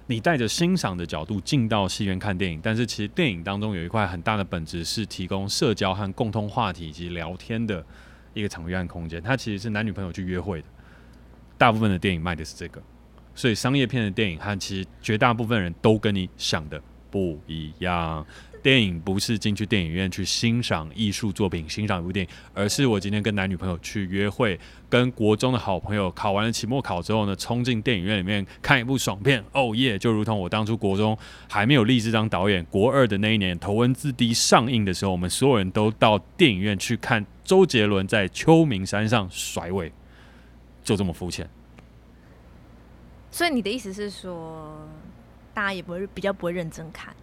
[0.06, 7.84] 你带着欣赏的角度进到戏院看电影，但是其实电影当中有一块很大的本质是提供社交和共通话题以及聊天的
[8.34, 9.22] 一个场域和空间。
[9.22, 10.68] 它其实是男女朋友去约会的，
[11.58, 12.82] 大部分的电影卖的是这个。
[13.34, 18.26] 所以商业片的电影和其实绝大部分人都跟你想的不一样。
[18.64, 29.44] 电影不是进去电影院去欣赏艺术作品、欣赏一部电影，而是我今天跟男女朋友去约会，跟国中的好朋友考完了期末考之后呢，冲进电影院里面看一部爽片。
[29.52, 29.98] 哦耶！
[29.98, 31.18] 就如同我当初国中
[31.50, 39.92] 还没有立志当导演，国二的那一年《头文字 D》上映的时候，我们所有人都到电影院去看周杰伦在秋名山上甩尾，
[40.84, 41.50] 就这么肤浅。
[43.32, 44.78] 所以你的意思是说，
[45.54, 47.16] 大家也不会比较不会认真看，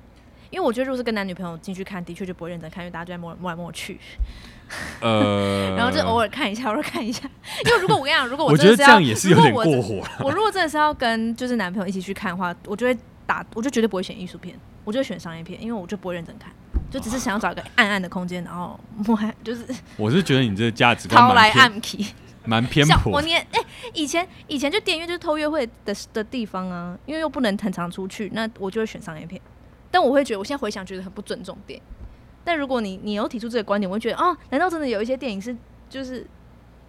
[0.50, 3.98] 因为我觉得如果是跟男女朋友进去看，的确就不会认真看，因为大家就在摸摸来摸去，
[5.00, 7.28] 呃，然后就偶尔看一下，偶尔看一下。
[7.66, 10.02] 因为如果我跟你讲，如果我真的，我觉得这样也是有点过火。
[10.20, 16.50] 我，我如果真的是要跟就是男朋友一起去看的话，我就会打，我就绝对不会选艺术片，我就选商业片，因为我就不会认真看，
[16.90, 19.66] 就只是想要找一个暗暗的空间，然后摸， 就是。
[19.96, 21.80] 我是觉得你这个价值观蛮来暗
[22.48, 23.12] 蛮偏颇。
[23.12, 29.40] 我年哎、欸，以前以前就电影院就是偷约会的的地方啊，因为又不能很常出去，那我就会选商业片。
[29.90, 31.82] 但我会觉得，我现在回想觉得很不尊重电影。
[32.44, 35.54] 但如果你你有提出这个观点，我会觉得哦，难道真的有一些电影是
[35.90, 36.26] 就是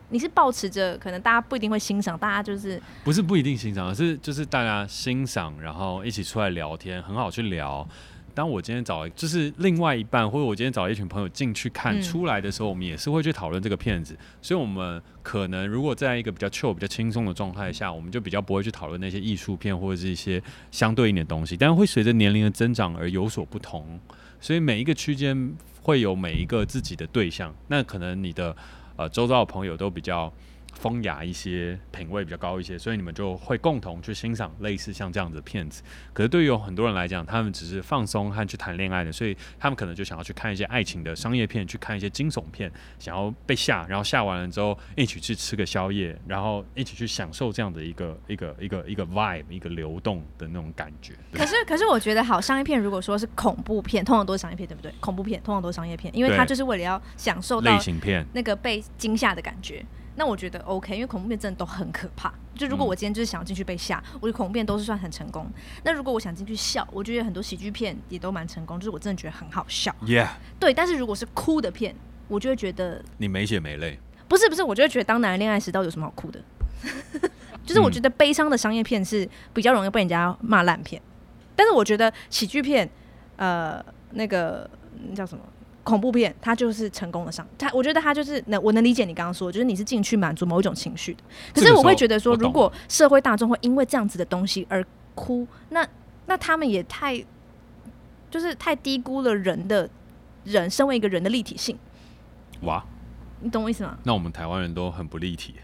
[0.09, 7.87] 你是抱持着可能大家不一定会欣赏，大家就是不是不一定欣赏，而是就是大家欣赏，然后一起出来聊天，很好去聊。
[8.33, 14.17] 当我今天找就是另外一半，或者我今天找一群朋友进去看出来的时候，嗯、我们也是会去讨论这个片子。
[14.41, 21.57] 所以，我们可能如果在一个比较 chill、比较轻松的状态下，我们就比较不会去讨论那些艺术片或者是一些相对应的东西。
[21.57, 23.99] 但会随着年龄的增长而有所不同。
[24.39, 27.53] 所以，每一个区间会有每一个自己的对象。
[27.67, 28.55] 那可能你的
[28.95, 30.31] 呃周遭的朋友都比较
[30.73, 35.83] 风雅一些，品味比较高一些，所以你们就会共同去欣赏类似像这样子的片子。
[36.13, 51.13] 可是对于有很多人来讲，他们只是放松和去谈恋爱的，所以他们可能就想要去看一些爱情的商业片，去看一些惊悚片，想要被吓，然后吓完了之后一起去吃个宵夜，然后一起去享受这样的一个一个一个一个 vibe，一个流动的那种感觉。
[51.33, 54.93] 可是可是我觉得好商业片，如果说是恐怖片，通常都是商业片，对不对？
[54.99, 59.85] 恐怖片通常都是商业片，因为它就是为了要享受到类型片那个被惊吓的感觉。
[60.19, 62.29] 那我觉得 OK，因为恐怖片真的都很可怕。
[62.53, 65.49] 就如果我今天就是想要进去被吓，嗯、我觉得恐怖片都是算很成功。
[65.85, 69.95] 那如果我想进去笑，我觉得很多喜剧片也都蛮成功，就是我真的觉得很好笑。
[70.03, 70.27] Yeah，
[70.59, 70.73] 对。
[70.73, 71.95] 但是如果是哭的片，
[72.27, 73.97] 我就会觉得你没血没泪。
[74.27, 76.43] 不是不是，我就会觉得当男人恋爱时到底有什么好哭的？
[77.65, 81.01] 就是我觉得悲伤的商业片是比较容易被人家骂烂片，
[81.55, 82.89] 但是我觉得喜剧片，
[83.37, 84.69] 呃，那个
[85.15, 85.43] 叫什么？
[85.89, 91.23] 恐怖片，它就是成功的上，他我觉得他就是能，我能理解你刚刚说，就是你是进去满足某一种情绪的。
[91.53, 95.85] 可是我会觉得说，如果社会大众会因为这样子的东西而哭，那
[96.27, 97.17] 那他们也太
[98.29, 99.89] 就是太低估了人的
[100.43, 101.77] 人身为一个人的立体性。
[102.61, 102.85] 哇，
[103.39, 103.97] 你懂我意思吗？
[104.03, 105.55] 那我们台湾人都很不立体。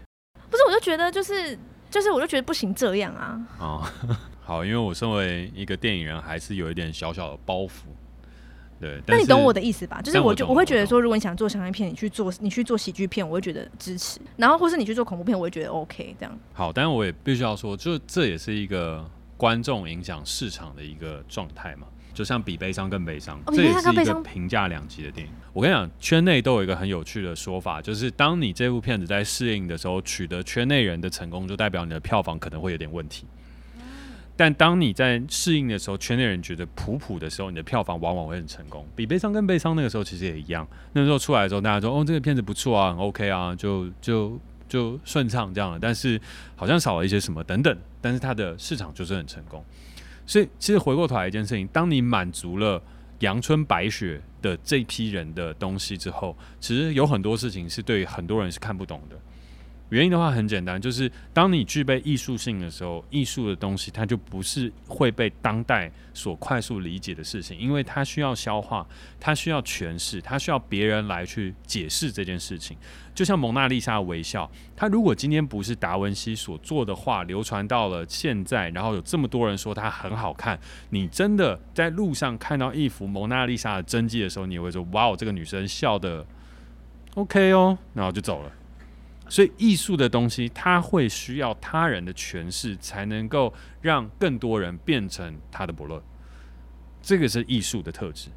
[0.50, 1.56] 不是，我就觉得就是
[1.90, 3.40] 就是，我就觉得不行这样啊。
[3.60, 3.82] 哦，
[4.42, 7.84] 好，因为我身为一个电影人，还是有一点小小的包袱。
[8.80, 10.00] 对，但那你懂我的意思吧？
[10.02, 14.20] 就是我就我，我会觉得说，如果你想做商业片，你去做你去做喜剧片，我会觉得支持。
[14.36, 16.38] 然后或是你去做恐怖片，我会觉得 OK 这样。
[16.52, 19.04] 好，但是我也必须要说，就这也是一个
[19.36, 21.86] 观众影响市场的一个状态嘛。
[22.12, 25.30] 就像比悲伤更悲伤，哦、这也是一个评价两极的电影。
[25.52, 33.26] 我跟你讲，圈内都有一个很有趣的说法，就是当你这部片子在适应的时候取得圈内人的成功，就代表你的票房可能会有点问题。
[34.36, 38.86] 但当你在适应的时候，圈内人觉得普普的时候，你的票房往往会很成功。
[38.94, 40.68] 比悲伤更悲伤那个时候其实也一样。
[40.92, 46.20] 那时候出来的时候，大家说：“哦，这个片子不错啊，很 OK 啊，就就就顺畅这样的。”但是
[46.54, 47.74] 好像少了一些什么等等。
[48.02, 49.64] 但是它的市场就是很成功。
[50.26, 52.82] 所以其实回过头来一件事情，当你满足了
[53.20, 59.16] 阳春白雪的这批人的东西之后，其实有很多事情是对很多人是看不懂的。
[59.90, 68.84] 原因的话很简单，就是当你具备艺术性的时候，艺术的东西它就不是会被当代所快速理解的事情，因为它需要消化，
[69.20, 72.76] 它需要诠释，它需要别人来去解释这件事情。
[73.14, 80.58] 就像蒙娜丽莎的微笑，它如果今天不是达文西所做的画流传到了现在，然后有这么多人说它很好看，
[80.90, 86.26] 你真的在路上看到一幅蒙娜丽莎的真迹的时候，你会说：“哇哦，这个女生笑得
[87.14, 88.50] OK 哦”，然后就走了。
[89.28, 96.02] 所以艺术的东西，它会需要他人的诠释，才能够让更多人变成他的伯乐。
[97.02, 98.28] 这个是艺术的特质。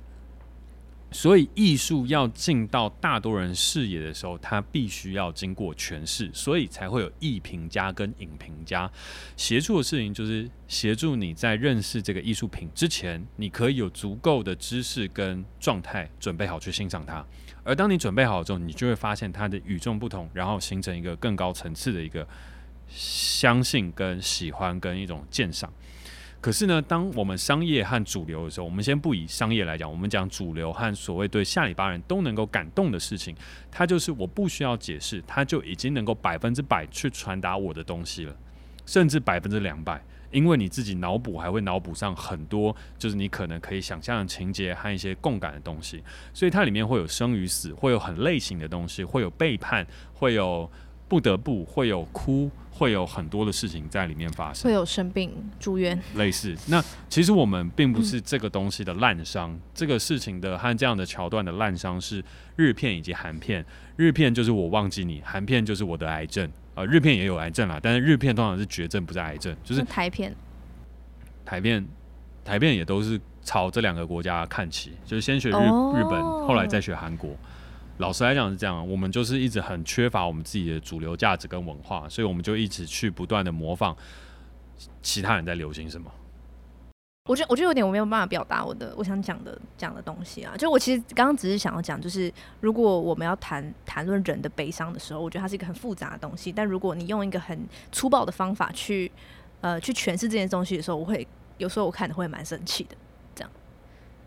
[1.12, 8.88] 所以艺术要进到大多人视野的时候，它必须要经过诠释，所以才会有艺评家跟影评家
[9.36, 17.25] 协助的事情，就是协助你在认识这个艺术品之前，你可以有足够的知识跟状态，准备好去欣赏它。
[17.69, 22.27] 而当你准备好之后，你就会发现它的与众不同，然后形成一个更高层次的一个
[22.88, 25.71] 相信、跟喜欢、跟一种鉴赏。
[26.41, 33.36] 可是呢，当我们商业和主流的时候，我们先不以商业来讲，我们讲主流和所谓对下里巴人都能够感动的事情，
[33.69, 38.36] 它就是我不需要解释，它就已经能够百分之百去传达我的东西了，
[38.88, 40.03] 甚至百分之两百。
[40.32, 50.70] 因为你自己脑补还会脑补上很多，就是你可能可以想象的情节和一些共感的东西，所以它里面会有生与死，会有很类型的东西，会有背叛，会有
[51.08, 56.56] 不得不，会有哭，会有很多的事情在里面发生，会有生病住院，类似。
[56.68, 62.24] 那其实我们并不是这个东西的滥觴，嗯、这个事情的和这样的桥段的滥觴是
[62.56, 63.65] 日片以及韩片，
[63.96, 66.50] 日片就是我忘记你，韩片就是我的癌症。
[66.80, 70.34] 呃，日片也有癌症啦，但是日片通常是绝症，不是癌症，就是台片。
[71.44, 71.86] 台片，
[72.46, 75.98] 台片也都是朝这两个国家看齐，就是先学日、oh.
[75.98, 77.36] 日本，后来再学韩国。
[77.98, 83.94] 老实来讲是这样，我们就是一直很缺乏我们自己的主流价值跟文化，所以我们就一直去不断的模仿
[85.02, 86.10] 其他人在流行什么。
[87.30, 96.52] 我觉得我觉得有点我没有办法表达我的我想讲的讲的东西啊，就我其实刚刚只是想要讲，就是如果我们要谈谈论人的悲伤的时候，我觉得它是一个很复杂的东西。
[96.52, 99.12] 但如果你用一个很粗暴的方法去
[99.62, 101.28] 呃去诠释这件东西的时候，我会
[101.60, 102.98] 有时候我看的会蛮生气的，
[103.36, 103.52] 这样，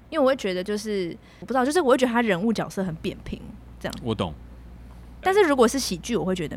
[0.09, 3.43] 因为我会觉得就是我不知道，就是我会觉得他人物角色很扁平，
[3.81, 3.95] 这样。
[4.05, 4.33] 我懂。
[5.21, 6.57] 但是如果是喜剧，我会觉得。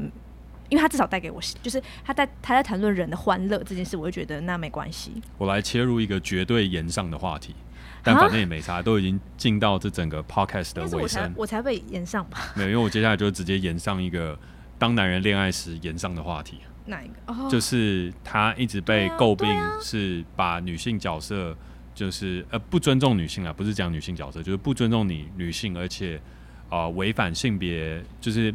[0.69, 5.11] 因为他至少带给我，就是他在他在谈论人的欢乐这件事，我会觉得那没关系。
[5.37, 7.55] 我来切入一个绝对炎上的话题，
[8.03, 12.53] 但反正也没差，都已经进到这整个 podcast 的尾声，我才，被延上吧？
[12.55, 14.37] 没有，因为我接下来就直接延上一个
[14.77, 16.59] 当男人恋爱时延上的话题。
[16.87, 17.13] 哪一个？
[17.33, 19.47] 哦，就是他一直被诟病
[19.81, 21.55] 是把女性角色，
[21.95, 26.21] 就是呃不尊重女性啊，不是讲女性角色，就是不尊重你女性，而且
[26.69, 28.53] 啊违反性别，就是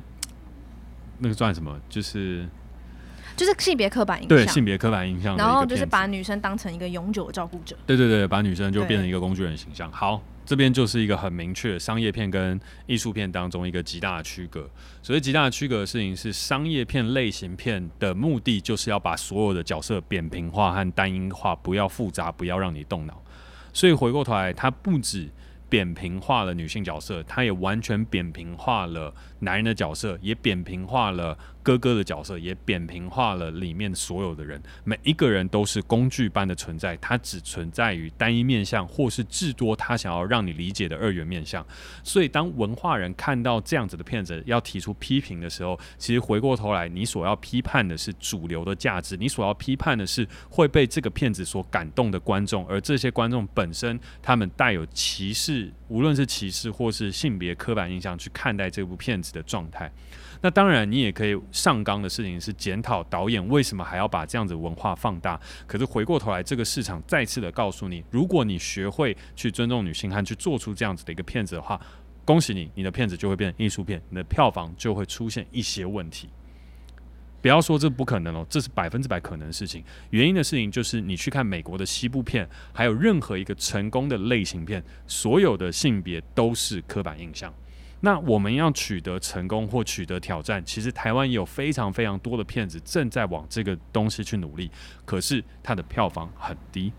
[1.21, 1.79] 那个算什么？
[1.89, 2.49] 就是
[3.37, 9.91] 就是性别刻板印象，对性别刻板印象，然后就是把女生当成一个永久的照顾者，对对对，把女生就变成一个工具人形象。
[9.93, 10.21] 好。
[10.47, 14.69] 这边就是一个很明确商业片跟艺术片当中一个极大的区隔。
[15.01, 23.23] 所谓极大的区隔的事情是，商业片类型片的目的就是要把所有的角色扁平化和单一化，不要复杂，不要让你动脑。
[23.73, 25.29] 所以回过头来，它不止
[25.71, 31.39] 扁平化了女性角色，她也完全扁平化了男人的角色，也扁平化了。
[31.63, 41.65] 哥哥的角色也扁平化了里面所有的人，每一个人都是工具般的存在，他只存在于单一面向，或是至多他想要让你理解的二元面向。
[42.03, 59.93] 所以，当文化人看到这样子的片子要提出批评的时候，其实回过头来，你所要批判的是主流的价值，你所要批判的是会被这个片子所感动的观众，而这些观众本身他们带有歧视，无论是歧视或是性别刻板印象去看待这部片子的状态。
[60.43, 65.39] 那当然，你也可以上纲的事情是检讨导演为什么还要把这样子文化放大。
[65.67, 71.81] 可是回过头来，这个市场再次的告诉你，如果你学会去尊重女性和去做出这样子的一个片子的话，
[72.25, 76.31] 恭喜你，你的片子就会变成艺术片，你的票房就会出现一些问题。
[77.43, 79.83] 不要说这不可能哦，这是百分之百可能的事情。
[80.11, 87.53] 原因的事情就是你去看美国的西部片，还有任何一个成功的类型片，所有的性别都是刻板印象。
[88.01, 94.71] 那我们要取得成功或取得挑战，其实台湾也有非常非常多的片子正在往这个东西去努力，
[95.05, 96.93] 可是它的票房很低。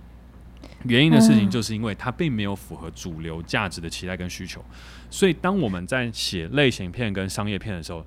[0.84, 4.64] 原因的事情就是因为它并没有符合主流价值的期待跟需求。
[5.10, 8.06] 所以当我们在写类型片跟商业片的时候，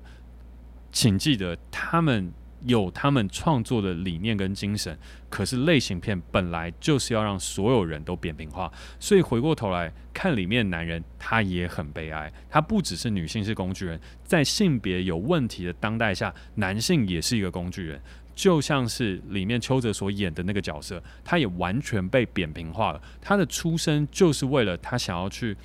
[0.91, 2.31] 请记得他们。
[2.65, 4.97] 有他们创作的理念跟精神，
[5.29, 12.31] 可是类型片本来就是要让所有人都扁平化，所以回过头来看里面男人，他也很悲哀。
[12.49, 18.01] 他不只是女性是工具人，在性别有问题的当代下，男性也是一个工具人。
[18.33, 23.01] 就像是里面邱泽所演的那个角色，他也完全被扁平化了。
[23.21, 25.55] 他的出生就是为了他想要去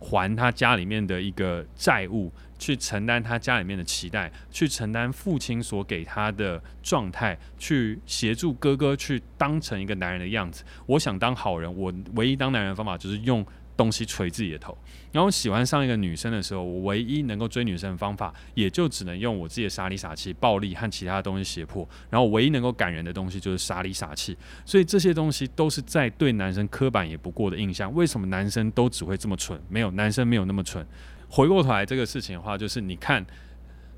[0.00, 2.32] 还他家里面的一个债务。
[2.58, 10.64] 去承担他家里面的期待，去承担父亲所给他的状态，去协助哥哥去当成一个男人的样子。
[10.86, 13.46] 我想当好人，我唯一当男人的方法就是用
[13.76, 14.76] 东西锤自己的头。
[15.10, 21.88] 然后喜欢上一个女生的时候，我唯一能够追女生的方法，也就只能用我自己的傻里傻气、暴力和其他东西胁迫。
[22.10, 24.36] 然后唯一能够感人的东西就是傻里傻气。
[24.66, 27.92] 所以这些东西都是在对男生刻板也不过的印象。
[27.94, 29.58] 为什么男生都只会这么蠢？
[29.70, 30.86] 没有，男生没有那么蠢。
[31.28, 33.24] 回过头来，这个事情的话，就是你看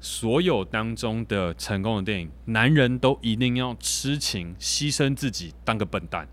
[0.01, 6.27] 所有当中的成功的电影，男人都一定要痴情牺牲自己当个笨蛋，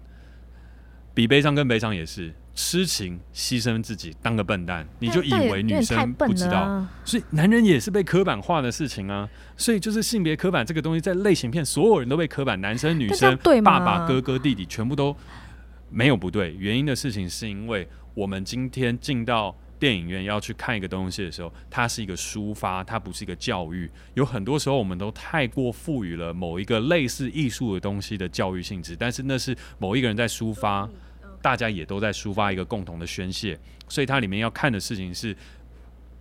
[1.14, 9.30] 比悲伤更悲伤也是痴情牺牲自己当个笨蛋，你就以为女生不知道，所以男人也是被刻板化的事情啊。
[9.56, 15.16] 所以就是性别刻板这个东西，在类型片所有人都被刻板，男生女生、爸爸哥哥弟弟全部都
[15.92, 16.56] 没有不对。
[16.58, 19.56] 原因的事情是因为我们今天进到。
[19.80, 23.90] 电影院要去看一个东西的时候，它是一个抒发，它不是一个教育。
[24.14, 30.90] 有很多时候，我们都太过赋予了某一个类似艺术的东西的教育性质，但是那是某一个人在抒发，
[31.42, 35.36] 大家也都在抒发一个共同的宣泄，所以它里面要看的事情是。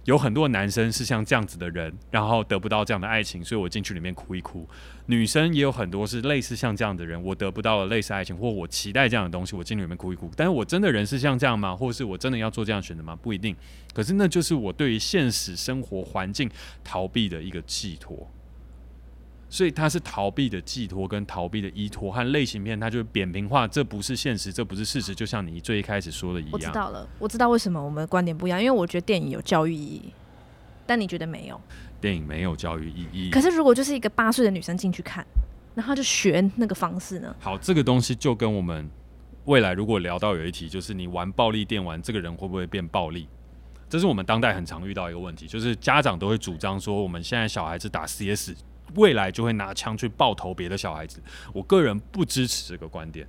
[0.06, 4.66] 有很多男生是像这样子的人，然后得不到这样的爱情，所以我进去里面哭一哭。
[5.06, 10.30] 女生也有很多是类似像这样的人，我得不到了类似爱情，或我期待这样的东西，我进去里面哭一哭。
[10.36, 11.74] 但是我真的人是像这样吗？
[11.74, 13.16] 或者是我真的要做这样选择吗？
[13.16, 13.54] 不一定。
[13.92, 16.48] 可是那就是我对于现实生活环境
[16.84, 18.30] 逃避的一个寄托。
[19.48, 26.52] 所以它是逃避的寄托跟逃避的依托，和类型片它就是扁平化，这不是现实，这不是事实，就像你最一开始说的一样。
[26.52, 30.12] 我知道了，我知道为什么我们的观点不一样，因为我觉得电影有教育意义，
[30.84, 31.60] 但你觉得没有？
[32.00, 33.30] 电影没有教育意义。
[33.30, 35.24] 可是如果就是一个八岁的女生进去看，
[35.76, 37.34] 然后就学那个方式呢？
[37.38, 38.90] 好，这个东西就跟我们
[39.44, 43.28] 未来如果聊到有一题，就是你玩暴力电玩，这个人会不会变暴力？
[43.88, 48.52] 这是我们当代很常遇到一个问题，就是家长都会主张说，我们现在小孩子打 CS。
[48.94, 51.20] 未来就会拿枪去爆头别的小孩子，
[51.52, 53.26] 我个人不支持这个观点。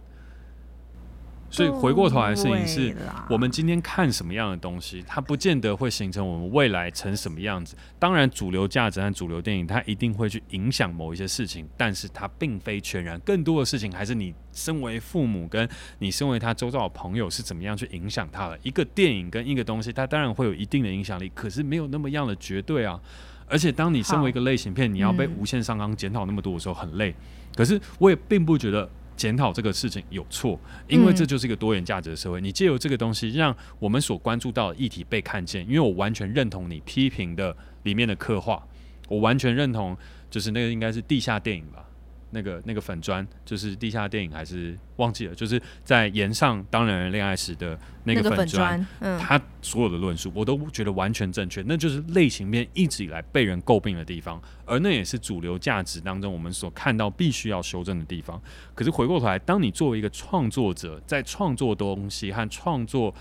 [1.50, 2.94] 所以回过头来的事情是，
[3.30, 7.74] 我们今天看什么样的东西，它不见得会形成我们未来成什么样子。
[7.98, 13.18] 当然，主流价值和主流电影，它一定会去影响某一些事情，但是它并非全然。
[13.22, 15.68] 更多的事情还是你身为父母，跟
[16.00, 18.60] 你身为他周遭的朋友是怎么样去影响他的。
[18.62, 23.00] 一个电影跟一个东西，它当然会有一定的影响力，可是没有那么样的绝对啊。
[23.48, 27.16] 而且当你身为一个类型片，你要被无限上纲检讨那么多的时候，很累。
[27.56, 32.40] 可是我也并不觉得检讨这个事情有错，因为这就是一个多元价值的社会。
[32.42, 35.66] 你借由这个东西，让我们所关注到的议题被看见。
[35.66, 38.62] 因为我完全认同你批评的里面的刻画，
[39.08, 39.98] 我完全认同，
[40.30, 41.84] 就是那个应该是地下电影吧。
[42.32, 58.42] 那个那个粉砖就是地下电影还是忘记了，就是在岩上当然人恋爱时的那个粉砖，嗯，他所有的论述我都觉得完全正确，那就是类型片一直以来被人诟病的地方，而那也是主流价值当中我们所看到必须要修正的地方。
[58.76, 63.14] 可是回过头来，当你作为一个创作者在创作东西和创作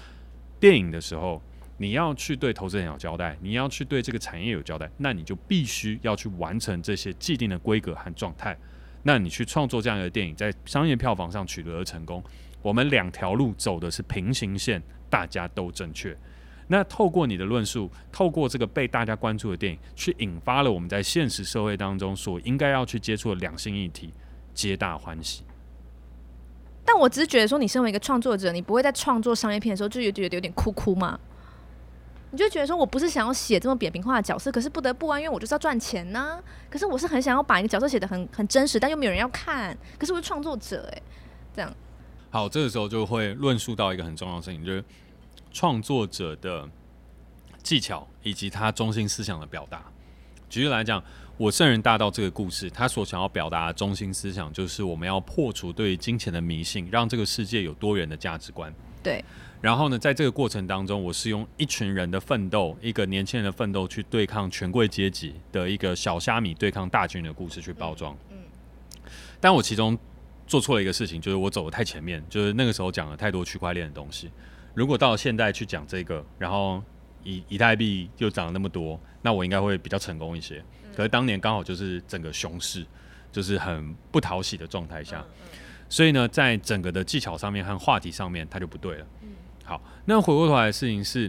[0.58, 1.40] 电影的时候，
[1.78, 8.56] 你要去对投资人有交代，你要去对这个产业有交代，那你就必须要去完成这些既定的规格和状态。
[9.06, 12.20] 那你去创作这样一个电影，在商业票房上取得了成功，
[12.60, 16.14] 我们两条路走的是平行线，大家都正确。
[16.66, 24.12] 那透过你的论述，透过这个被大家关注的电影，去引发了我们在现实社会当中所应该要去接触的两性议题，
[24.52, 25.44] 皆大欢喜。
[26.84, 31.16] 但我只是觉得说，你身为一个创作者，你不会在创作商业片的时候就有觉得有点哭哭吗？
[32.36, 36.42] 你就觉得说，我不是想要写这么扁平化的角色，可是不得不啊，因为我就是要赚钱呢、啊。
[36.68, 39.74] 可是我是很想要把一个角色写得很很真实，但又没有人要看。
[39.98, 41.02] 可是我是创作者，哎，
[41.54, 41.74] 这样。
[42.28, 44.84] 好，这个时候就会论述到一个很重要的事情，就是
[45.50, 46.68] 创作者的
[47.62, 49.82] 技巧以及他中心思想的表达。
[50.50, 51.02] 举例来讲，
[51.38, 58.70] 我圣人大道这个故事，他所想要表达的中心思想，就是我们要破除对金钱的迷信，让这个世界有多元的价值观。
[59.02, 59.24] 对。
[59.66, 68.16] 然后呢，在这个过程当中，我是用一群人的奋斗，一个年轻人的奋斗，去对抗权贵阶级的一个小虾米对抗大军的故事去包装。
[68.30, 68.38] 嗯。
[69.40, 69.98] 但我其中
[70.46, 74.30] 做错了一个事情，就是我走的太前面，就是那个时候讲了太多区块链的东西。
[74.72, 76.80] 如果到了现在去讲这个，然后
[77.24, 80.62] 以以太币又涨了那么多，那我应该会比较成功一些。
[80.94, 82.86] 可是当年刚好就是整个熊市，
[83.32, 85.24] 就是很不讨喜的状态下，
[85.88, 89.06] 所以呢，在整个的技巧上面和话题上面，它就不对了。
[89.66, 91.28] 好，那回过头来的事情是，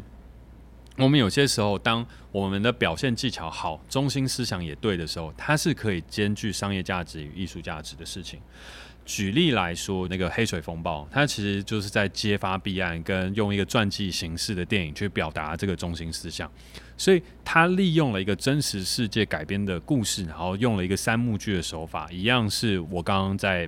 [0.96, 8.40] 我们有些时候，当我们的表现技巧好，中心思想也对的时候，它是可以兼具商业价值与艺术价值的事情。
[9.04, 16.48] 举例来说，那个黑水风暴，它其实就是在揭发弊案，跟用一个传记形式的电影去表达这个中心思想。
[16.96, 23.68] 所以，它利用了一个真实世界改编的故事，然后用了一个三幕剧的手法，一样是我刚刚在。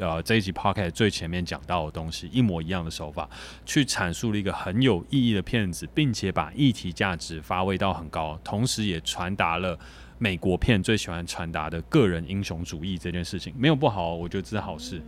[0.00, 3.28] 呃，这一集 podcast 最前面讲到的东西，一模一样的手法，
[3.66, 9.76] 去阐述了一个很有意义的片子，并且把议题价值发挥到很高，同时也传达了
[10.18, 15.02] 美国片最喜欢传达的个人英雄主义这件事情，没有不好，我觉得这是好事。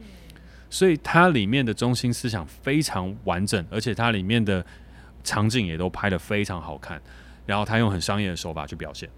[0.69, 4.65] 所以它里面的中心思想非常完整，而且它里面的
[5.23, 7.01] 场景也都拍得非常好看，
[7.47, 9.09] 然后它用很商业的手法去表现。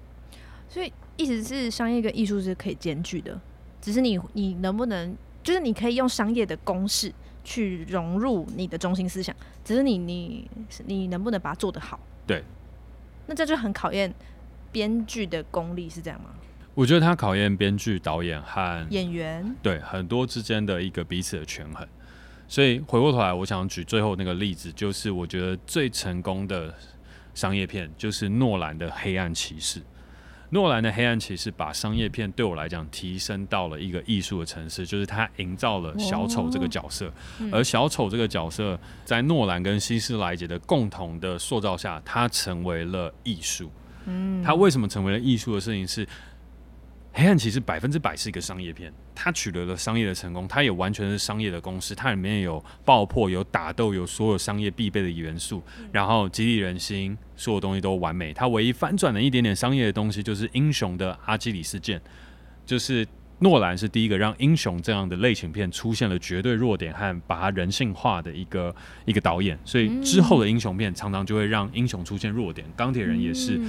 [0.69, 3.41] 所以意思是商业跟艺术是可以兼具的，
[3.81, 5.17] 只是你你能不能？
[5.43, 7.13] 就是你可以用商业的公式
[7.43, 9.35] 去融入你的中心思想，
[9.65, 10.49] 只是你你
[10.87, 11.99] 你能不能把它做得好？
[12.27, 12.43] 对，
[13.27, 14.13] 那这就很考验
[14.71, 16.31] 编剧的功力，是这样吗？
[16.75, 21.87] 我觉得它考验编剧、导演和演员，对很多之间的一个彼此的权衡。
[22.49, 26.75] 所以回过头来，我想举最后那个例子，就是我觉得最成功的
[27.35, 29.81] 商业片就是诺兰的《黑暗骑士》。
[30.53, 37.11] 诺兰的《黑暗骑士》把商业片对我来讲提升到了一个艺术的层次，就是他营造了小丑这个角色，
[37.51, 43.71] 而小丑这个角色在诺兰跟希斯莱杰的共同的塑造下，他成为了艺术。
[44.05, 46.07] 嗯，他为什么成为了艺术的事情是？
[47.13, 58.33] 黑暗骑士百分之百是一个商业片，它取得了商业的成功，它也完全是商业的公司，它里面有爆破、有打斗、有所有商业必备的元素，然后激励人心，所有东西都完美。
[58.33, 62.01] 它唯一翻转了一点点商业的东西，就是英雄的阿基里斯腱，
[62.65, 63.07] 就是。
[63.43, 68.75] 诺兰是第一个让英雄这样的类型片出现了绝对弱点和把它人性化的一个
[69.05, 72.65] 一个导演，所以之后的英雄片常常就会让英雄出现弱点。
[72.77, 73.61] 钢铁人也是，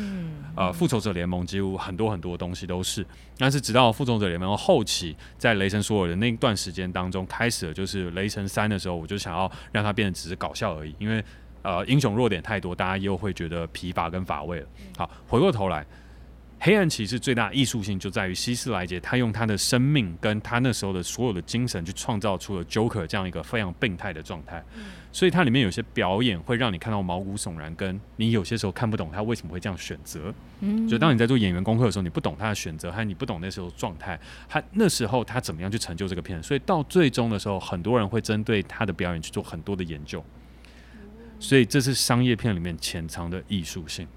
[0.56, 3.04] 呃，复仇者联盟几乎很多很多东西都是。
[3.38, 11.24] 但是直到复仇者联盟后期，在雷神索尔的那段时间当中，开始了就是雷神三的时候，我就想要让它变得只是搞笑而已，因为
[11.64, 14.68] 呃英雄弱点太多，大家又会觉得疲乏跟乏味了。
[14.98, 15.84] 好，回过头来。
[16.66, 24.64] 黑暗骑士最大艺术性就在于希斯莱杰，他用他的生命跟他那时候的所有的精神去创造出了 Joker 这样一个非常病态的状态，
[25.12, 30.34] 所以它里面有些表演会让你看到毛骨悚然，跟你有些时候看不懂他为什么会这样选择。
[30.62, 40.24] 嗯就当你在做演员功课的时候，你不懂他的选择，还你不懂那时候状态，他那时候他怎么样去成就这个片，所以到最终的时候，很多人会针对他的表演去做很多的研究。
[41.42, 44.08] 所以这是商业片里面潜藏的艺术性。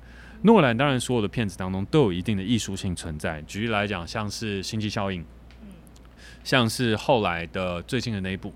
[0.42, 3.42] 诺兰当然所有的片子当中都有一定的艺术性存在。
[3.42, 5.22] 举例来讲，像是《星际效应》，
[6.44, 8.50] 像是后来的最近的那一部《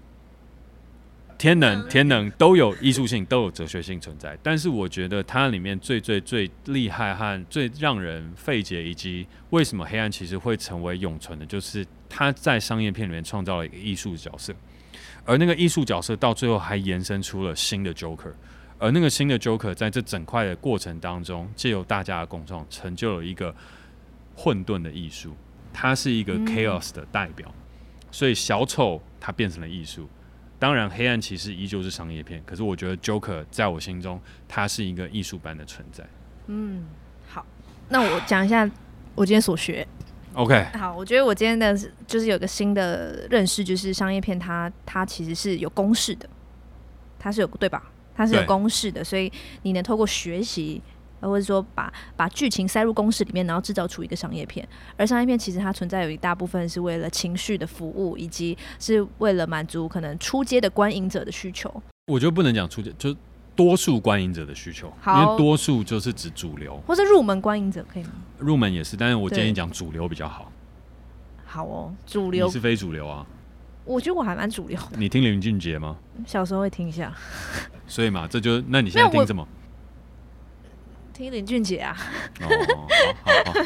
[1.36, 4.38] 天能》，《天能》都有艺术性，都有哲学性存在。
[4.42, 14.54] 但是我觉得它里面最最最厉害和最让人费解，以及为什么黑暗其实会成为永存的，就是他在商业片里面创造了一个艺术角色。
[15.24, 18.32] 而那个艺术角色到最后还延伸出了新的 Joker，
[18.80, 23.54] 而那个新的 Joker 在这整块的过程当中，借由大家的共创，成就了一个
[24.34, 25.36] 混沌的艺术。
[25.72, 27.54] 它是一个 chaos 的代表，
[28.10, 30.08] 所以小丑它变成了艺术。
[30.58, 36.04] 当然，黑暗骑士依旧是商业片，可是我觉得 Joker 在我心中，它是一个艺术般的存在。
[36.46, 36.86] 嗯，
[37.28, 37.46] 好，
[37.88, 38.68] 那我讲一下
[39.14, 39.86] 我今天所学。
[40.34, 41.76] OK，好，我觉得我今天的
[42.06, 46.28] 就是有个新的认识，就是商业片它它其实是有公式的，
[47.18, 47.90] 它是有对吧？
[48.20, 50.80] 它是有公式的，所以你能透过学习，
[51.20, 54.68] 或者说把把剧情塞入公式里面，然后制造出一个商业片。
[54.96, 61.82] 而商业片其实它存在有一大部分是为了情绪的服务，以及是为了满足可能出街的观影者的需求。
[62.06, 63.16] 我觉得不能讲出街，就。
[63.56, 68.12] 多数观影者的需求，因为多数就是指主流，或是入门观影者可以吗？
[68.38, 70.50] 入门也是，但是我建议讲主流比较好。
[71.44, 72.46] 好哦，主流。
[72.46, 73.26] 你是非主流啊？
[73.90, 74.96] 我觉得我还蛮主流的。
[74.96, 75.96] 你听林俊杰吗？
[76.24, 77.12] 小时候会听一下。
[77.86, 79.46] 所以嘛，这就那你现在听什么？
[81.12, 81.96] 听林俊杰啊。
[82.40, 82.46] 哦，
[83.24, 83.60] 好好好。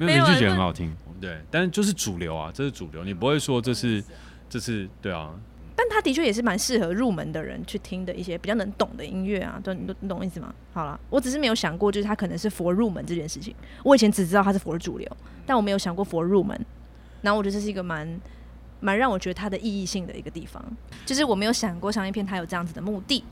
[0.00, 4.02] 因为 林俊杰很好听，对，但是就是主流啊，这是主流，你不会说这是
[4.48, 5.30] 这是对啊。
[5.76, 10.54] 但他的确也是蛮适合入门的人去听的一些比较能懂的音乐啊，都你都你懂我意思吗？
[10.72, 13.54] 好了，我只是没有想过，就是他可能是 for 入门这件事情。
[13.84, 16.58] 我以前只知道他是 for 主流，但我没有想过 for 入门。
[17.20, 18.20] 然后我觉得这是一个蛮
[18.82, 20.62] 蛮让我觉得它的意义性的一个地方，
[21.06, 23.24] 就是我没有想过商业片它有这样子的目的。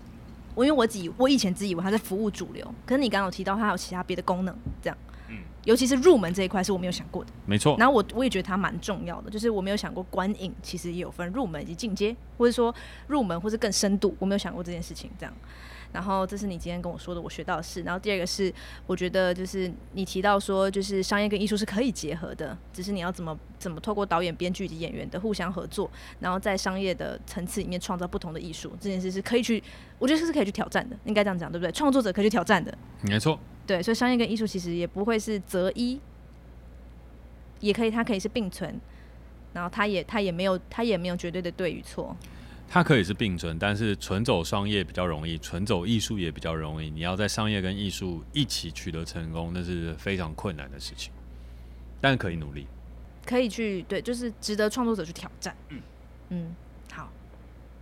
[0.55, 4.97] 我因为我自己我以前只以为它是服务主流，可是你刚刚有提到它有其他别的功能，这样。
[5.29, 7.77] 嗯尤其是入门这一块是我没有想过的，没错。
[7.79, 12.75] 然后我我也觉得它蛮重要的，就是我没有想过观影其实也有分入门以及进阶，或者说
[13.09, 15.33] 入门或是更深度，我没有想过这件事情这样。
[15.93, 17.83] 然后这是你今天跟我说的，我学到的事。
[17.83, 18.53] 然后第二个是，
[18.87, 29.63] 我觉得就是你提到说，就是商业跟艺术是可以结合的，只是你要怎么怎么透过导演、编剧及演员的互相合作，然后在商业的层次里面创造不同的艺术，这件事是可以去，
[29.99, 31.73] 我觉得是可以去挑战的，应该这样讲对不对？
[31.73, 33.39] 创作者可以去挑战的，没错。
[33.67, 36.01] 对，所以商业跟艺术其实也不会是择一，
[37.61, 38.81] 也可以，它可以是并存，
[39.53, 42.17] 然后它也它也没有它也没有绝对的对与错。
[42.73, 46.89] 它可以是并存，但是纯走商业比较容易，纯走艺术也比较容易。
[46.89, 51.13] 你要在商业跟艺术一起取得成功，那是非常困难的事情，
[52.01, 52.69] 但可以努力，
[53.27, 55.53] 可以去对，就是值得创作者去挑战。
[55.71, 55.81] 嗯
[56.29, 56.55] 嗯，
[56.93, 57.11] 好，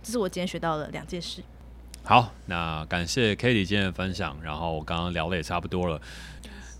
[0.01, 1.43] 这是我今天学到的两件事。
[2.03, 6.01] 好，那感谢 Katie 今天的分享，然后我刚刚聊的也差不多了。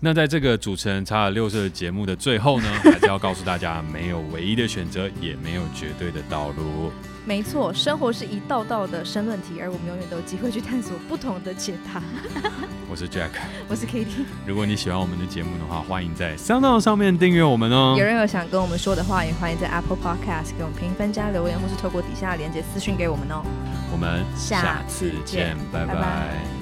[0.02, 6.90] 那在这个主持人查尔六色节目的最后呢， 还是要告诉大家，没有唯一的选择，也没有绝对的道路。
[7.26, 12.02] 没错，生活是一道道的申论题，而我们永远都有机会去探索不同的解答。
[12.90, 13.28] 我是 Jack，
[13.68, 14.24] 我是 Katie。
[14.46, 17.94] 如果你喜欢我们的节目的话，欢迎在 SoundOn 上面订阅我们哦。
[17.96, 23.44] 有任何想跟我们说的话，也欢迎在 Apple Podcast 给我们评分加留言，或是透过底下的链接私讯给我们哦。
[23.92, 25.94] 我们下次见，拜拜。
[25.94, 26.59] 拜拜。